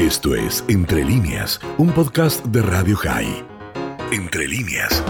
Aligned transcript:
Esto 0.00 0.34
es 0.34 0.64
Entre 0.70 1.04
líneas, 1.04 1.60
un 1.76 1.92
podcast 1.92 2.42
de 2.46 2.62
Radio 2.62 2.96
High. 2.96 3.44
Entre 4.10 4.48
líneas. 4.48 5.04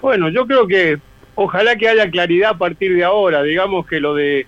Bueno, 0.00 0.28
yo 0.28 0.46
creo 0.46 0.68
que 0.68 1.00
ojalá 1.34 1.74
que 1.74 1.88
haya 1.88 2.08
claridad 2.08 2.50
a 2.50 2.56
partir 2.56 2.94
de 2.94 3.02
ahora. 3.02 3.42
Digamos 3.42 3.84
que 3.84 3.98
lo 3.98 4.14
de 4.14 4.46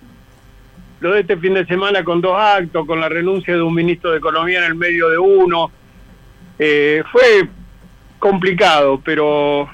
lo 1.01 1.11
de 1.11 1.19
este 1.19 1.35
fin 1.35 1.55
de 1.55 1.65
semana 1.65 2.05
con 2.05 2.21
dos 2.21 2.37
actos, 2.39 2.87
con 2.87 3.01
la 3.01 3.09
renuncia 3.09 3.53
de 3.53 3.61
un 3.61 3.73
ministro 3.73 4.11
de 4.11 4.19
Economía 4.19 4.59
en 4.59 4.63
el 4.63 4.75
medio 4.75 5.09
de 5.09 5.17
uno, 5.17 5.69
eh, 6.57 7.03
fue 7.11 7.49
complicado, 8.17 9.01
pero 9.03 9.69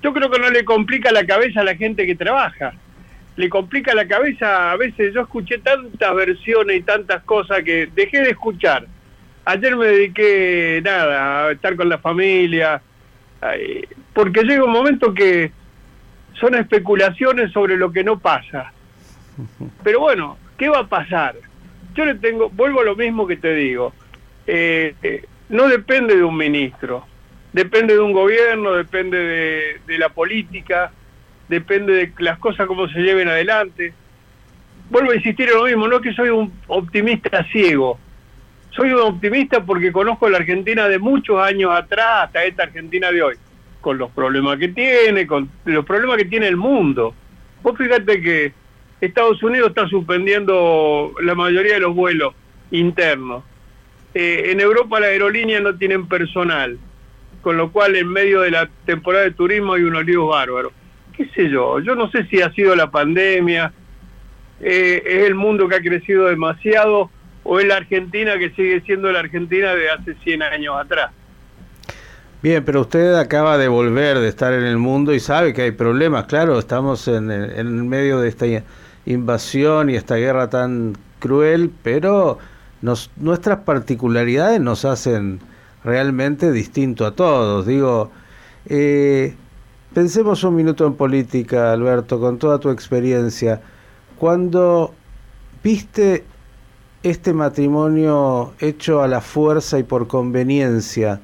yo 0.00 0.12
creo 0.12 0.30
que 0.30 0.38
no 0.38 0.48
le 0.48 0.64
complica 0.64 1.10
la 1.10 1.26
cabeza 1.26 1.62
a 1.62 1.64
la 1.64 1.74
gente 1.74 2.06
que 2.06 2.14
trabaja. 2.14 2.72
Le 3.36 3.48
complica 3.48 3.94
la 3.94 4.06
cabeza, 4.06 4.72
a 4.72 4.76
veces 4.76 5.14
yo 5.14 5.22
escuché 5.22 5.58
tantas 5.58 6.14
versiones 6.14 6.76
y 6.76 6.82
tantas 6.82 7.22
cosas 7.22 7.62
que 7.62 7.88
dejé 7.94 8.20
de 8.20 8.30
escuchar. 8.30 8.86
Ayer 9.44 9.76
me 9.76 9.86
dediqué, 9.86 10.80
nada, 10.84 11.46
a 11.46 11.52
estar 11.52 11.74
con 11.74 11.88
la 11.88 11.98
familia, 11.98 12.82
porque 14.12 14.42
llega 14.42 14.64
un 14.64 14.72
momento 14.72 15.12
que 15.14 15.50
son 16.34 16.54
especulaciones 16.54 17.52
sobre 17.52 17.76
lo 17.76 17.90
que 17.90 18.04
no 18.04 18.18
pasa. 18.18 18.72
Pero 19.82 20.00
bueno, 20.00 20.38
¿qué 20.58 20.68
va 20.68 20.80
a 20.80 20.86
pasar? 20.86 21.36
Yo 21.94 22.04
le 22.04 22.14
tengo, 22.16 22.50
vuelvo 22.50 22.80
a 22.80 22.84
lo 22.84 22.96
mismo 22.96 23.26
que 23.26 23.36
te 23.36 23.54
digo, 23.54 23.92
eh, 24.46 24.94
eh, 25.02 25.24
no 25.48 25.68
depende 25.68 26.16
de 26.16 26.24
un 26.24 26.36
ministro, 26.36 27.06
depende 27.52 27.94
de 27.94 28.00
un 28.00 28.12
gobierno, 28.12 28.72
depende 28.72 29.80
de, 29.86 29.98
la 29.98 30.08
política, 30.08 30.92
depende 31.52 31.92
de 31.92 32.12
las 32.18 32.38
cosas 32.38 32.66
como 32.66 32.88
se 32.88 33.00
lleven 33.00 33.28
adelante. 33.28 33.92
Vuelvo 34.88 35.10
a 35.10 35.16
insistir 35.16 35.50
en 35.50 35.56
lo 35.56 35.64
mismo, 35.64 35.86
no 35.86 35.96
es 35.96 36.02
que 36.02 36.14
soy 36.14 36.30
un 36.30 36.50
optimista 36.66 37.44
ciego, 37.52 37.98
soy 38.70 38.92
un 38.92 39.00
optimista 39.00 39.62
porque 39.62 39.92
conozco 39.92 40.30
la 40.30 40.38
Argentina 40.38 40.88
de 40.88 40.98
muchos 40.98 41.38
años 41.38 41.70
atrás 41.72 42.24
hasta 42.24 42.44
esta 42.44 42.62
Argentina 42.62 43.12
de 43.12 43.22
hoy, 43.22 43.34
con 43.82 43.98
los 43.98 44.10
problemas 44.12 44.58
que 44.58 44.68
tiene, 44.68 45.26
con 45.26 45.50
los 45.66 45.84
problemas 45.84 46.16
que 46.16 46.24
tiene 46.24 46.48
el 46.48 46.56
mundo. 46.56 47.14
Vos 47.62 47.76
fíjate 47.76 48.22
que 48.22 48.52
Estados 49.02 49.42
Unidos 49.42 49.68
está 49.68 49.86
suspendiendo 49.88 51.12
la 51.22 51.34
mayoría 51.34 51.74
de 51.74 51.80
los 51.80 51.94
vuelos 51.94 52.34
internos. 52.70 53.44
Eh, 54.14 54.52
en 54.52 54.60
Europa 54.60 55.00
las 55.00 55.10
aerolíneas 55.10 55.62
no 55.62 55.74
tienen 55.76 56.06
personal 56.08 56.78
con 57.42 57.56
lo 57.56 57.70
cual 57.70 57.96
en 57.96 58.08
medio 58.08 58.40
de 58.40 58.52
la 58.52 58.70
temporada 58.86 59.24
de 59.24 59.32
turismo 59.32 59.74
hay 59.74 59.82
unos 59.82 60.06
líos 60.06 60.28
bárbaros. 60.28 60.72
¿Qué 61.22 61.42
sé 61.42 61.50
yo? 61.50 61.78
Yo 61.78 61.94
no 61.94 62.10
sé 62.10 62.26
si 62.26 62.42
ha 62.42 62.52
sido 62.52 62.74
la 62.74 62.90
pandemia, 62.90 63.72
eh, 64.60 65.02
es 65.04 65.24
el 65.24 65.34
mundo 65.34 65.68
que 65.68 65.76
ha 65.76 65.80
crecido 65.80 66.26
demasiado 66.26 67.10
o 67.44 67.60
es 67.60 67.66
la 67.66 67.76
Argentina 67.76 68.38
que 68.38 68.50
sigue 68.50 68.80
siendo 68.80 69.12
la 69.12 69.20
Argentina 69.20 69.74
de 69.74 69.90
hace 69.90 70.14
100 70.24 70.42
años 70.42 70.74
atrás. 70.76 71.12
Bien, 72.42 72.64
pero 72.64 72.80
usted 72.80 73.14
acaba 73.14 73.56
de 73.56 73.68
volver 73.68 74.18
de 74.18 74.28
estar 74.28 74.52
en 74.52 74.64
el 74.64 74.78
mundo 74.78 75.14
y 75.14 75.20
sabe 75.20 75.52
que 75.52 75.62
hay 75.62 75.70
problemas, 75.70 76.24
claro, 76.24 76.58
estamos 76.58 77.06
en, 77.06 77.30
en 77.30 77.88
medio 77.88 78.18
de 78.18 78.28
esta 78.28 78.46
invasión 79.06 79.90
y 79.90 79.94
esta 79.94 80.16
guerra 80.16 80.50
tan 80.50 80.94
cruel, 81.20 81.70
pero 81.84 82.38
nuestras 82.80 83.60
particularidades 83.60 84.60
nos 84.60 84.84
hacen 84.84 85.38
realmente 85.84 86.50
distinto 86.50 87.06
a 87.06 87.12
todos. 87.12 87.64
Digo, 87.64 88.10
eh, 88.66 89.36
pensemos 89.94 90.42
un 90.44 90.56
minuto 90.56 90.86
en 90.86 90.94
política, 90.94 91.72
Alberto, 91.72 92.18
con 92.18 92.38
toda 92.38 92.58
tu 92.58 92.70
experiencia. 92.70 93.60
Cuando 94.18 94.94
viste 95.62 96.24
este 97.02 97.32
matrimonio 97.32 98.54
hecho 98.60 99.02
a 99.02 99.08
la 99.08 99.20
fuerza 99.20 99.78
y 99.78 99.82
por 99.82 100.06
conveniencia, 100.06 101.20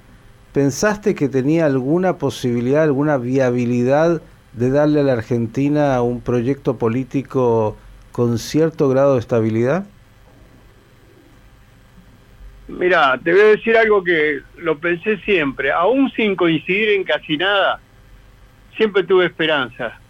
¿pensaste 0.52 1.14
que 1.14 1.28
tenía 1.28 1.66
alguna 1.66 2.18
posibilidad, 2.18 2.82
alguna 2.82 3.16
viabilidad 3.16 4.20
de 4.52 4.70
darle 4.70 5.00
a 5.00 5.04
la 5.04 5.12
Argentina 5.12 6.00
un 6.02 6.20
proyecto 6.20 6.76
político 6.78 7.76
con 8.12 8.38
cierto 8.38 8.88
grado 8.88 9.14
de 9.14 9.20
estabilidad? 9.20 9.86
Mira, 12.66 13.18
te 13.24 13.32
voy 13.32 13.40
a 13.40 13.44
decir 13.44 13.76
algo 13.76 14.04
que 14.04 14.40
lo 14.58 14.78
pensé 14.78 15.16
siempre, 15.18 15.72
aún 15.72 16.10
sin 16.10 16.36
coincidir 16.36 16.90
en 16.90 17.04
casi 17.04 17.38
nada, 17.38 17.80
siempre 18.78 19.02
tuve 19.02 19.26
esperanza 19.26 20.00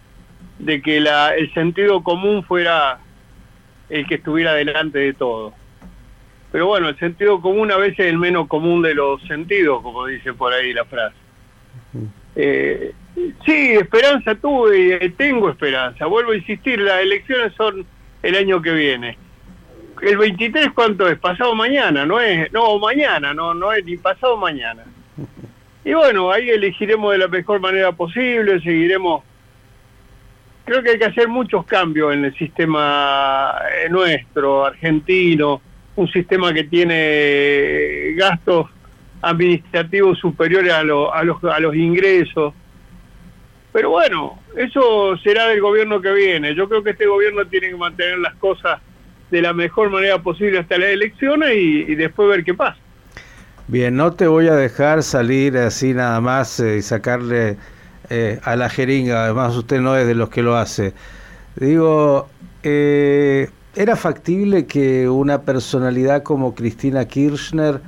de 0.57 0.81
que 0.81 1.01
la, 1.01 1.35
el 1.35 1.53
sentido 1.53 2.01
común 2.01 2.43
fuera 2.43 2.99
el 3.89 4.07
que 4.07 4.15
estuviera 4.15 4.53
delante 4.53 4.99
de 4.99 5.13
todo. 5.13 5.53
Pero 6.53 6.67
bueno, 6.67 6.87
el 6.87 6.97
sentido 6.97 7.41
común 7.41 7.69
a 7.71 7.75
veces 7.75 7.99
es 7.99 8.05
el 8.07 8.17
menos 8.17 8.47
común 8.47 8.81
de 8.81 8.95
los 8.95 9.21
sentidos, 9.23 9.81
como 9.81 10.05
dice 10.05 10.33
por 10.33 10.53
ahí 10.53 10.71
la 10.71 10.85
frase. 10.85 11.17
Eh, 12.37 12.93
sí, 13.45 13.73
esperanza 13.73 14.35
tuve 14.35 14.99
y 15.01 15.09
tengo 15.09 15.49
esperanza. 15.49 16.05
Vuelvo 16.05 16.31
a 16.31 16.37
insistir, 16.37 16.79
las 16.79 17.01
elecciones 17.01 17.51
son 17.57 17.85
el 18.23 18.35
año 18.35 18.61
que 18.61 18.71
viene 18.71 19.17
el 20.01 20.17
23 20.17 20.69
cuánto 20.73 21.07
es, 21.07 21.17
pasado 21.19 21.55
mañana, 21.55 22.05
no 22.05 22.19
es, 22.19 22.51
no, 22.51 22.77
mañana, 22.79 23.33
no, 23.33 23.53
no 23.53 23.71
es 23.73 23.83
ni 23.83 23.97
pasado 23.97 24.37
mañana. 24.37 24.83
Y 25.83 25.93
bueno, 25.93 26.31
ahí 26.31 26.49
elegiremos 26.49 27.11
de 27.11 27.17
la 27.19 27.27
mejor 27.27 27.59
manera 27.59 27.91
posible, 27.91 28.59
seguiremos. 28.61 29.23
Creo 30.65 30.83
que 30.83 30.91
hay 30.91 30.99
que 30.99 31.05
hacer 31.05 31.27
muchos 31.27 31.65
cambios 31.65 32.13
en 32.13 32.25
el 32.25 32.37
sistema 32.37 33.55
eh, 33.83 33.89
nuestro, 33.89 34.65
argentino, 34.65 35.61
un 35.95 36.07
sistema 36.11 36.53
que 36.53 36.65
tiene 36.65 38.13
gastos 38.15 38.67
administrativos 39.21 40.19
superiores 40.19 40.71
a, 40.71 40.79
a, 40.79 40.83
los, 40.83 41.43
a 41.43 41.59
los 41.59 41.75
ingresos. 41.75 42.53
Pero 43.71 43.91
bueno, 43.91 44.39
eso 44.55 45.17
será 45.17 45.47
del 45.47 45.61
gobierno 45.61 46.01
que 46.01 46.11
viene. 46.11 46.55
Yo 46.55 46.67
creo 46.67 46.83
que 46.83 46.91
este 46.91 47.05
gobierno 47.05 47.45
tiene 47.45 47.69
que 47.69 47.75
mantener 47.75 48.19
las 48.19 48.35
cosas 48.35 48.81
de 49.29 49.41
la 49.41 49.53
mejor 49.53 49.89
manera 49.89 50.21
posible 50.21 50.59
hasta 50.59 50.77
las 50.77 50.89
elecciones 50.89 51.51
y, 51.55 51.95
después 51.95 52.29
ver 52.29 52.43
qué 52.43 52.53
pasa. 52.53 52.79
Bien, 53.71 53.95
no 53.95 54.13
te 54.13 54.25
voy 54.25 54.47
a 54.47 54.55
dejar 54.55 55.03
salir 55.03 55.55
así 55.55 55.93
nada 55.93 56.19
más 56.21 56.59
eh, 56.59 56.77
y 56.77 56.81
sacarle 56.81 57.57
eh, 58.09 58.39
a 58.43 58.55
la 58.55 58.67
jeringa, 58.67 59.25
además 59.25 59.55
usted 59.55 59.79
no 59.79 59.95
es 59.95 60.07
de 60.07 60.15
los 60.15 60.29
que 60.29 60.41
lo 60.41 60.57
hace. 60.57 60.95
Digo, 61.55 62.27
eh, 62.63 63.47
¿era 63.75 63.95
factible 63.95 64.65
que 64.65 65.07
una 65.07 65.43
personalidad 65.43 66.23
como 66.23 66.55
Cristina 66.55 67.05
Kirchner, 67.05 67.79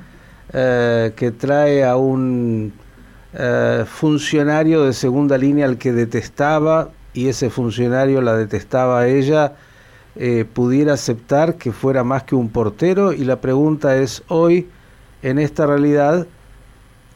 que 0.52 1.34
trae 1.36 1.82
a 1.84 1.96
un 1.96 2.72
funcionario 3.86 4.84
de 4.84 4.92
segunda 4.92 5.36
línea 5.36 5.66
al 5.66 5.78
que 5.78 5.92
detestaba 5.92 6.90
y 7.12 7.26
ese 7.26 7.50
funcionario 7.50 8.20
la 8.20 8.36
detestaba 8.36 9.00
a 9.00 9.08
ella, 9.08 9.54
pudiera 10.52 10.92
aceptar 10.92 11.56
que 11.56 11.72
fuera 11.72 12.04
más 12.04 12.22
que 12.22 12.36
un 12.36 12.50
portero 12.50 13.12
y 13.12 13.24
la 13.24 13.40
pregunta 13.40 13.96
es 13.96 14.22
hoy, 14.28 14.68
en 15.22 15.38
esta 15.38 15.66
realidad, 15.66 16.26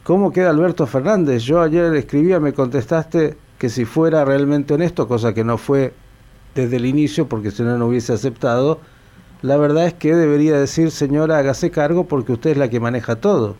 ¿cómo 0.03 0.31
queda 0.31 0.49
Alberto 0.49 0.87
Fernández? 0.87 1.43
Yo 1.43 1.61
ayer 1.61 1.93
escribía, 1.95 2.39
me 2.39 2.53
contestaste 2.53 3.37
que 3.57 3.69
si 3.69 3.85
fuera 3.85 4.23
realmente 4.25 4.73
honesto, 4.73 5.07
cosa 5.07 5.33
que 5.33 5.43
no 5.43 5.57
fue 5.57 5.93
desde 6.55 6.77
el 6.77 6.85
inicio 6.85 7.27
porque 7.27 7.51
si 7.51 7.63
no 7.63 7.77
no 7.77 7.87
hubiese 7.87 8.13
aceptado, 8.13 8.79
la 9.41 9.57
verdad 9.57 9.87
es 9.87 9.93
que 9.93 10.15
debería 10.15 10.57
decir, 10.57 10.91
señora, 10.91 11.37
hágase 11.37 11.69
cargo 11.69 12.07
porque 12.07 12.31
usted 12.31 12.51
es 12.51 12.57
la 12.57 12.69
que 12.69 12.79
maneja 12.79 13.17
todo. 13.17 13.57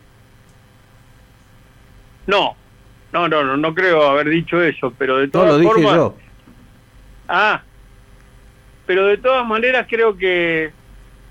No, 2.25 2.55
no, 3.13 3.27
no, 3.27 3.43
no, 3.43 3.57
no 3.57 3.75
creo 3.75 4.03
haber 4.03 4.29
dicho 4.29 4.61
eso, 4.61 4.93
pero 4.97 5.17
de 5.17 5.27
todas 5.27 5.47
no, 5.47 5.53
lo 5.53 5.59
dije 5.59 5.83
yo. 5.83 6.15
Ah, 7.27 7.61
pero 8.85 9.05
de 9.05 9.17
todas 9.17 9.45
maneras 9.45 9.85
creo 9.89 10.17
que, 10.17 10.71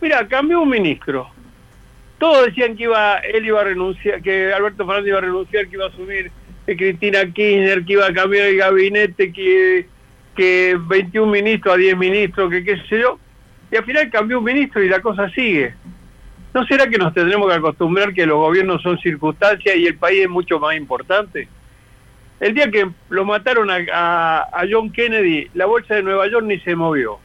mira, 0.00 0.26
cambió 0.28 0.60
un 0.60 0.68
ministro. 0.68 1.28
Todos 2.18 2.46
decían 2.46 2.76
que 2.76 2.84
iba, 2.84 3.18
él 3.18 3.44
iba 3.46 3.60
a 3.60 3.64
renunciar, 3.64 4.22
que 4.22 4.52
Alberto 4.52 4.86
Fernández 4.86 5.08
iba 5.08 5.18
a 5.18 5.22
renunciar, 5.22 5.66
que 5.66 5.76
iba 5.76 5.86
a 5.86 5.92
subir 5.92 6.30
Cristina 6.64 7.20
Kirchner, 7.32 7.84
que 7.84 7.92
iba 7.92 8.06
a 8.06 8.12
cambiar 8.12 8.46
el 8.46 8.56
gabinete, 8.56 9.32
que, 9.32 9.86
que 10.34 10.78
21 10.88 11.30
ministros 11.30 11.74
a 11.74 11.78
10 11.78 11.96
ministros, 11.96 12.50
que 12.50 12.64
qué 12.64 12.76
sé 12.88 13.00
yo. 13.00 13.18
Y 13.70 13.76
al 13.76 13.84
final 13.84 14.10
cambió 14.10 14.38
un 14.38 14.44
ministro 14.44 14.82
y 14.82 14.88
la 14.88 15.00
cosa 15.00 15.28
sigue. 15.30 15.74
¿No 16.54 16.64
será 16.66 16.86
que 16.88 16.96
nos 16.96 17.12
tendremos 17.12 17.48
que 17.48 17.54
acostumbrar 17.54 18.14
que 18.14 18.24
los 18.24 18.38
gobiernos 18.38 18.80
son 18.80 18.98
circunstancias 18.98 19.76
y 19.76 19.86
el 19.86 19.96
país 19.96 20.22
es 20.22 20.28
mucho 20.30 20.58
más 20.58 20.74
importante? 20.76 21.48
El 22.40 22.54
día 22.54 22.70
que 22.70 22.88
lo 23.10 23.24
mataron 23.24 23.70
a, 23.70 24.38
a 24.52 24.64
John 24.70 24.90
Kennedy, 24.90 25.50
la 25.54 25.66
bolsa 25.66 25.96
de 25.96 26.02
Nueva 26.02 26.28
York 26.28 26.46
ni 26.46 26.58
se 26.60 26.74
movió. 26.74 27.18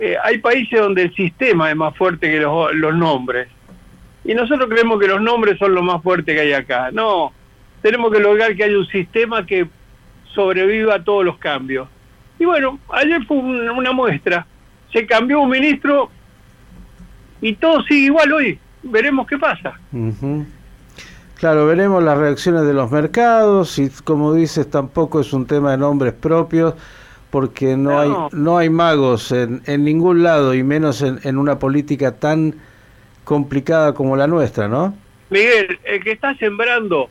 Eh, 0.00 0.16
hay 0.22 0.38
países 0.38 0.80
donde 0.80 1.02
el 1.02 1.14
sistema 1.14 1.70
es 1.70 1.76
más 1.76 1.94
fuerte 1.94 2.30
que 2.30 2.40
los, 2.40 2.74
los 2.74 2.94
nombres. 2.94 3.48
Y 4.24 4.34
nosotros 4.34 4.68
creemos 4.68 5.00
que 5.00 5.08
los 5.08 5.20
nombres 5.20 5.58
son 5.58 5.74
lo 5.74 5.82
más 5.82 6.02
fuerte 6.02 6.34
que 6.34 6.40
hay 6.40 6.52
acá. 6.52 6.90
No, 6.92 7.32
tenemos 7.82 8.12
que 8.12 8.20
lograr 8.20 8.54
que 8.54 8.64
haya 8.64 8.78
un 8.78 8.86
sistema 8.86 9.46
que 9.46 9.66
sobreviva 10.34 10.96
a 10.96 11.04
todos 11.04 11.24
los 11.24 11.38
cambios. 11.38 11.88
Y 12.38 12.44
bueno, 12.44 12.78
ayer 12.92 13.24
fue 13.26 13.38
una 13.38 13.92
muestra. 13.92 14.46
Se 14.92 15.06
cambió 15.06 15.40
un 15.40 15.50
ministro 15.50 16.10
y 17.40 17.54
todo 17.54 17.82
sigue 17.82 18.06
igual 18.06 18.32
hoy. 18.32 18.58
veremos 18.82 19.26
qué 19.26 19.38
pasa. 19.38 19.78
Claro, 21.34 21.66
veremos 21.66 22.02
las 22.02 22.18
reacciones 22.18 22.66
de 22.66 22.74
los 22.74 22.90
mercados 22.90 23.78
y 23.78 23.88
como 24.04 24.34
dices, 24.34 24.68
tampoco 24.70 25.20
es 25.20 25.32
un 25.32 25.46
tema 25.46 25.70
de 25.72 25.78
nombres 25.78 26.12
propios 26.12 26.74
porque 27.30 27.76
no, 27.76 27.98
hay 27.98 28.12
no 28.32 28.58
hay 28.58 28.68
magos 28.70 29.32
en, 29.32 29.62
en 29.66 29.84
ningún 29.84 30.22
lado 30.22 30.52
y 30.52 30.62
menos 30.62 31.00
en, 31.00 31.20
en, 31.22 31.38
una 31.38 31.58
política 31.58 32.16
tan 32.16 32.56
complicada 33.30 33.94
como 33.94 34.16
la 34.16 34.26
nuestra, 34.26 34.66
¿no? 34.66 34.92
Miguel, 35.30 35.78
el 35.84 36.02
que 36.02 36.10
está 36.10 36.34
sembrando 36.34 37.08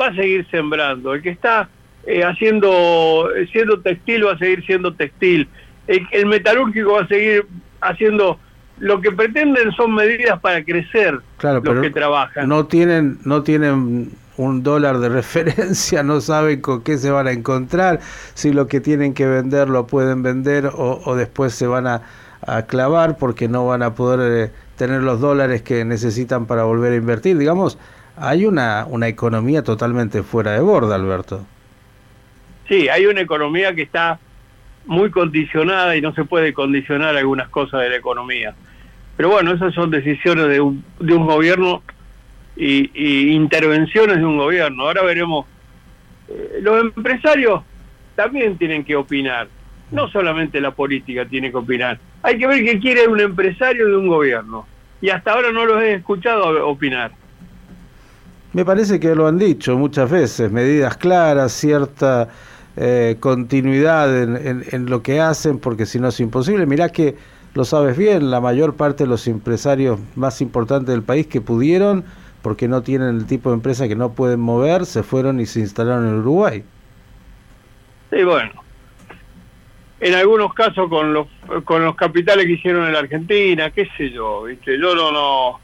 va 0.00 0.06
a 0.06 0.14
seguir 0.14 0.46
sembrando, 0.50 1.12
el 1.12 1.20
que 1.20 1.28
está 1.28 1.68
eh, 2.06 2.24
haciendo 2.24 3.28
siendo 3.52 3.78
textil 3.82 4.24
va 4.26 4.32
a 4.32 4.38
seguir 4.38 4.64
siendo 4.64 4.94
textil, 4.94 5.46
el, 5.86 6.06
el 6.12 6.24
metalúrgico 6.24 6.92
va 6.92 7.02
a 7.02 7.06
seguir 7.06 7.44
haciendo 7.82 8.40
lo 8.78 9.02
que 9.02 9.12
pretenden 9.12 9.70
son 9.72 9.94
medidas 9.94 10.40
para 10.40 10.64
crecer 10.64 11.20
claro, 11.36 11.60
los 11.62 11.82
que 11.82 11.90
trabajan. 11.90 12.48
No 12.48 12.64
tienen, 12.64 13.18
no 13.26 13.42
tienen 13.42 14.12
un 14.38 14.62
dólar 14.62 15.00
de 15.00 15.08
referencia, 15.20 16.02
no 16.02 16.22
saben 16.22 16.62
con 16.62 16.82
qué 16.82 16.96
se 16.96 17.10
van 17.10 17.26
a 17.26 17.32
encontrar, 17.32 18.00
si 18.32 18.54
lo 18.54 18.68
que 18.68 18.80
tienen 18.80 19.12
que 19.12 19.26
vender 19.26 19.68
lo 19.68 19.86
pueden 19.86 20.22
vender 20.22 20.64
o, 20.64 21.02
o 21.04 21.14
después 21.14 21.52
se 21.52 21.66
van 21.66 21.86
a, 21.86 22.00
a, 22.42 22.62
clavar 22.62 23.18
porque 23.18 23.48
no 23.48 23.66
van 23.66 23.82
a 23.82 23.94
poder 23.94 24.48
eh, 24.48 24.52
tener 24.76 25.02
los 25.02 25.20
dólares 25.20 25.62
que 25.62 25.84
necesitan 25.84 26.46
para 26.46 26.64
volver 26.64 26.92
a 26.92 26.96
invertir. 26.96 27.38
Digamos, 27.38 27.78
hay 28.16 28.46
una, 28.46 28.86
una 28.88 29.08
economía 29.08 29.62
totalmente 29.62 30.22
fuera 30.22 30.52
de 30.52 30.60
borda, 30.60 30.94
Alberto. 30.94 31.46
Sí, 32.68 32.88
hay 32.88 33.06
una 33.06 33.20
economía 33.20 33.74
que 33.74 33.82
está 33.82 34.18
muy 34.86 35.10
condicionada 35.10 35.96
y 35.96 36.00
no 36.00 36.14
se 36.14 36.24
puede 36.24 36.52
condicionar 36.52 37.16
algunas 37.16 37.48
cosas 37.48 37.82
de 37.82 37.90
la 37.90 37.96
economía. 37.96 38.54
Pero 39.16 39.30
bueno, 39.30 39.52
esas 39.52 39.74
son 39.74 39.90
decisiones 39.90 40.48
de 40.48 40.60
un, 40.60 40.84
de 41.00 41.14
un 41.14 41.26
gobierno 41.26 41.82
y, 42.56 43.32
intervenciones 43.32 44.16
de 44.16 44.24
un 44.24 44.38
gobierno. 44.38 44.84
Ahora 44.84 45.02
veremos, 45.02 45.46
eh, 46.28 46.58
los 46.60 46.80
empresarios 46.82 47.62
también 48.16 48.56
tienen 48.58 48.84
que 48.84 48.96
opinar, 48.96 49.48
no 49.90 50.08
solamente 50.08 50.60
la 50.60 50.72
política 50.72 51.24
tiene 51.26 51.50
que 51.50 51.56
opinar. 51.56 51.98
Hay 52.22 52.38
que 52.38 52.46
ver 52.46 52.64
qué 52.64 52.78
quiere 52.78 53.06
un 53.06 53.20
empresario 53.20 53.88
de 53.88 53.96
un 53.96 54.08
gobierno. 54.08 54.66
Y 55.00 55.10
hasta 55.10 55.32
ahora 55.32 55.52
no 55.52 55.64
los 55.64 55.82
he 55.82 55.94
escuchado 55.94 56.66
opinar. 56.66 57.12
Me 58.52 58.64
parece 58.64 58.98
que 58.98 59.14
lo 59.14 59.26
han 59.28 59.38
dicho 59.38 59.76
muchas 59.76 60.10
veces, 60.10 60.50
medidas 60.50 60.96
claras, 60.96 61.52
cierta 61.52 62.28
eh, 62.76 63.16
continuidad 63.20 64.22
en, 64.22 64.36
en, 64.36 64.64
en, 64.72 64.86
lo 64.86 65.02
que 65.02 65.20
hacen, 65.20 65.58
porque 65.58 65.86
si 65.86 66.00
no 66.00 66.08
es 66.08 66.18
imposible. 66.18 66.66
Mirá 66.66 66.88
que 66.88 67.14
lo 67.54 67.64
sabes 67.64 67.96
bien, 67.96 68.30
la 68.30 68.40
mayor 68.40 68.74
parte 68.74 69.04
de 69.04 69.10
los 69.10 69.26
empresarios 69.26 70.00
más 70.16 70.40
importantes 70.40 70.88
del 70.88 71.02
país 71.02 71.26
que 71.26 71.40
pudieron, 71.40 72.04
porque 72.42 72.68
no 72.68 72.82
tienen 72.82 73.16
el 73.16 73.26
tipo 73.26 73.50
de 73.50 73.56
empresa 73.56 73.88
que 73.88 73.96
no 73.96 74.12
pueden 74.12 74.40
mover, 74.40 74.86
se 74.86 75.02
fueron 75.02 75.40
y 75.40 75.46
se 75.46 75.60
instalaron 75.60 76.08
en 76.08 76.14
Uruguay. 76.20 76.64
Sí, 78.10 78.22
bueno. 78.22 78.67
En 80.00 80.14
algunos 80.14 80.54
casos 80.54 80.88
con 80.88 81.12
los 81.12 81.26
con 81.64 81.84
los 81.84 81.96
capitales 81.96 82.46
que 82.46 82.52
hicieron 82.52 82.86
en 82.86 82.92
la 82.92 83.00
Argentina, 83.00 83.70
qué 83.70 83.88
sé 83.96 84.10
yo, 84.10 84.44
¿viste? 84.44 84.78
Yo 84.78 84.94
no 84.94 85.10
no 85.10 85.60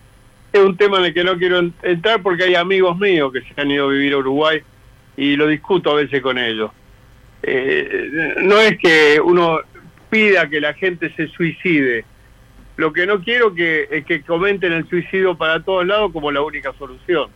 es 0.53 0.61
un 0.61 0.77
tema 0.77 0.99
en 0.99 1.07
el 1.07 1.15
que 1.15 1.25
no 1.25 1.37
quiero 1.37 1.61
entrar 1.83 2.23
porque 2.23 2.45
hay 2.45 2.55
amigos 2.55 2.97
míos 2.99 3.33
que 3.33 3.43
se 3.43 3.61
han 3.61 3.71
ido 3.71 3.87
a 3.87 3.93
vivir 3.93 4.13
a 4.13 4.19
Uruguay 4.19 4.63
y 5.17 5.37
lo 5.37 5.49
discuto 5.49 5.91
a 5.91 5.95
veces 5.95 6.23
con 6.23 6.39
ellos. 6.39 6.71
Eh, 7.43 8.35
no 8.39 8.59
es 8.59 8.79
que 8.79 9.21
uno 9.21 9.59
pida 10.11 10.49
que 10.49 10.61
la 10.61 10.73
gente 10.75 11.13
se 11.17 11.27
suicide. 11.29 12.05
Lo 12.77 12.93
que 12.93 13.05
no 13.05 13.21
quiero 13.21 13.53
que, 13.53 13.89
es 13.91 14.05
que 14.05 14.23
comenten 14.23 14.73
el 14.73 14.89
suicidio 14.89 15.37
para 15.37 15.63
todos 15.63 15.85
lados 15.87 16.13
como 16.13 16.31
la 16.31 16.41
única 16.41 16.73
solución. 16.79 17.29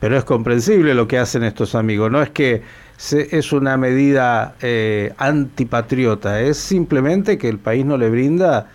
Pero 0.00 0.16
es 0.16 0.24
comprensible 0.24 0.92
lo 0.94 1.06
que 1.06 1.18
hacen 1.18 1.44
estos 1.44 1.76
amigos, 1.76 2.10
no 2.10 2.20
es 2.20 2.30
que 2.30 2.62
se, 2.96 3.36
es 3.36 3.52
una 3.52 3.76
medida 3.76 4.54
eh, 4.60 5.12
antipatriota, 5.18 6.40
es 6.40 6.58
simplemente 6.58 7.38
que 7.38 7.48
el 7.48 7.58
país 7.58 7.84
no 7.84 7.96
le 7.96 8.10
brinda 8.10 8.70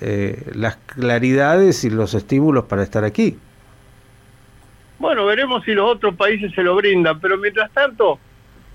eh, 0.00 0.50
las 0.54 0.76
claridades 0.76 1.84
y 1.84 1.90
los 1.90 2.14
estímulos 2.14 2.64
para 2.64 2.82
estar 2.82 3.04
aquí. 3.04 3.38
Bueno, 4.98 5.26
veremos 5.26 5.64
si 5.64 5.72
los 5.72 5.90
otros 5.90 6.14
países 6.16 6.52
se 6.54 6.62
lo 6.62 6.74
brindan, 6.74 7.20
pero 7.20 7.38
mientras 7.38 7.70
tanto, 7.72 8.18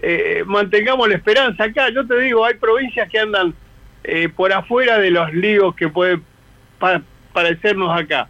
eh, 0.02 0.44
mantengamos 0.46 1.08
la 1.08 1.16
esperanza 1.16 1.66
acá. 1.66 1.90
Yo 1.90 2.06
te 2.08 2.20
digo, 2.20 2.46
hay 2.46 2.56
provincias 2.56 3.10
que 3.10 3.20
andan 3.20 3.54
eh, 4.04 4.30
por 4.30 4.52
afuera 4.52 4.98
de 4.98 5.12
los 5.12 5.34
líos 5.34 5.76
que 5.76 5.88
puede 5.90 6.20
pa 6.80 7.02
parecernos 7.32 7.98
acá. 7.98 8.28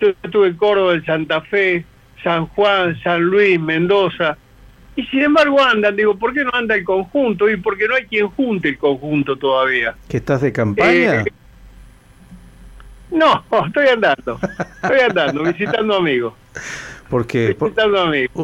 Yo 0.00 0.08
estuve 0.22 0.48
en 0.48 0.56
Córdoba, 0.56 0.94
en 0.94 1.04
Santa 1.04 1.40
Fe, 1.42 1.84
San 2.22 2.46
Juan, 2.46 2.98
San 3.02 3.22
Luis, 3.22 3.60
Mendoza, 3.60 4.38
y 5.00 5.06
sin 5.06 5.22
embargo 5.22 5.58
andan, 5.62 5.96
digo, 5.96 6.14
¿por 6.18 6.34
qué 6.34 6.44
no 6.44 6.50
anda 6.52 6.74
el 6.74 6.84
conjunto? 6.84 7.48
Y 7.48 7.56
porque 7.56 7.88
no 7.88 7.94
hay 7.94 8.04
quien 8.04 8.28
junte 8.28 8.68
el 8.68 8.78
conjunto 8.78 9.36
todavía. 9.36 9.94
¿Que 10.08 10.18
estás 10.18 10.42
de 10.42 10.52
campaña? 10.52 11.22
Eh, 11.22 11.32
no, 13.10 13.42
estoy 13.66 13.88
andando, 13.88 14.38
estoy 14.82 15.00
andando, 15.00 15.42
visitando 15.44 15.96
amigos. 15.96 16.34
Porque 17.08 17.56
por, 17.58 17.72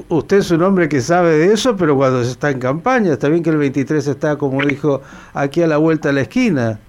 usted 0.09 0.39
es 0.39 0.51
un 0.51 0.63
hombre 0.63 0.89
que 0.89 1.03
sabe 1.03 1.33
de 1.33 1.53
eso, 1.53 1.77
pero 1.77 1.95
cuando 1.95 2.25
se 2.25 2.31
está 2.31 2.51
en 2.51 2.59
campaña, 2.59 3.13
está 3.13 3.29
bien 3.29 3.43
que 3.43 3.51
el 3.51 3.59
23 3.59 4.07
está, 4.07 4.37
como 4.39 4.65
dijo, 4.65 5.03
aquí 5.35 5.63
a 5.63 5.67
la 5.67 5.77
vuelta 5.77 6.09
de 6.09 6.15
la 6.15 6.21
esquina. 6.23 6.81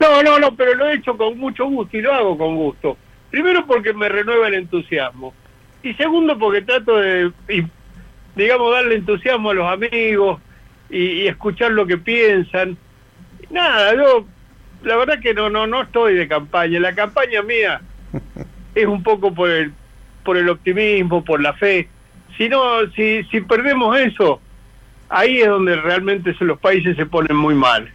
No, 0.00 0.22
no, 0.22 0.38
no, 0.38 0.56
pero 0.56 0.74
lo 0.74 0.88
he 0.88 0.94
hecho 0.94 1.14
con 1.16 1.38
mucho 1.38 1.66
gusto 1.66 1.94
y 1.96 2.00
lo 2.00 2.12
hago 2.12 2.38
con 2.38 2.56
gusto. 2.56 2.96
Primero 3.30 3.66
porque 3.66 3.92
me 3.92 4.08
renueva 4.08 4.48
el 4.48 4.54
entusiasmo. 4.54 5.34
Y 5.82 5.92
segundo 5.94 6.38
porque 6.38 6.62
trato 6.62 6.96
de, 6.96 7.30
digamos, 8.36 8.72
darle 8.72 8.94
entusiasmo 8.94 9.50
a 9.50 9.54
los 9.54 9.66
amigos 9.66 10.40
y, 10.88 10.98
y 10.98 11.26
escuchar 11.26 11.72
lo 11.72 11.86
que 11.86 11.98
piensan. 11.98 12.76
Nada, 13.50 13.94
yo 13.94 14.26
la 14.82 14.96
verdad 14.96 15.18
que 15.20 15.34
no, 15.34 15.50
no, 15.50 15.66
no 15.66 15.82
estoy 15.82 16.14
de 16.14 16.28
campaña. 16.28 16.78
La 16.78 16.94
campaña 16.94 17.42
mía 17.42 17.80
es 18.74 18.86
un 18.86 19.02
poco 19.02 19.34
por 19.34 19.50
el 19.50 19.72
por 20.26 20.36
el 20.36 20.48
optimismo, 20.48 21.24
por 21.24 21.40
la 21.40 21.54
fe. 21.54 21.88
Si 22.36 22.48
no, 22.48 22.90
si, 22.94 23.22
si 23.30 23.40
perdemos 23.40 23.96
eso, 23.96 24.40
ahí 25.08 25.40
es 25.40 25.48
donde 25.48 25.76
realmente 25.76 26.34
los 26.40 26.58
países 26.58 26.96
se 26.96 27.06
ponen 27.06 27.36
muy 27.36 27.54
mal. 27.54 27.88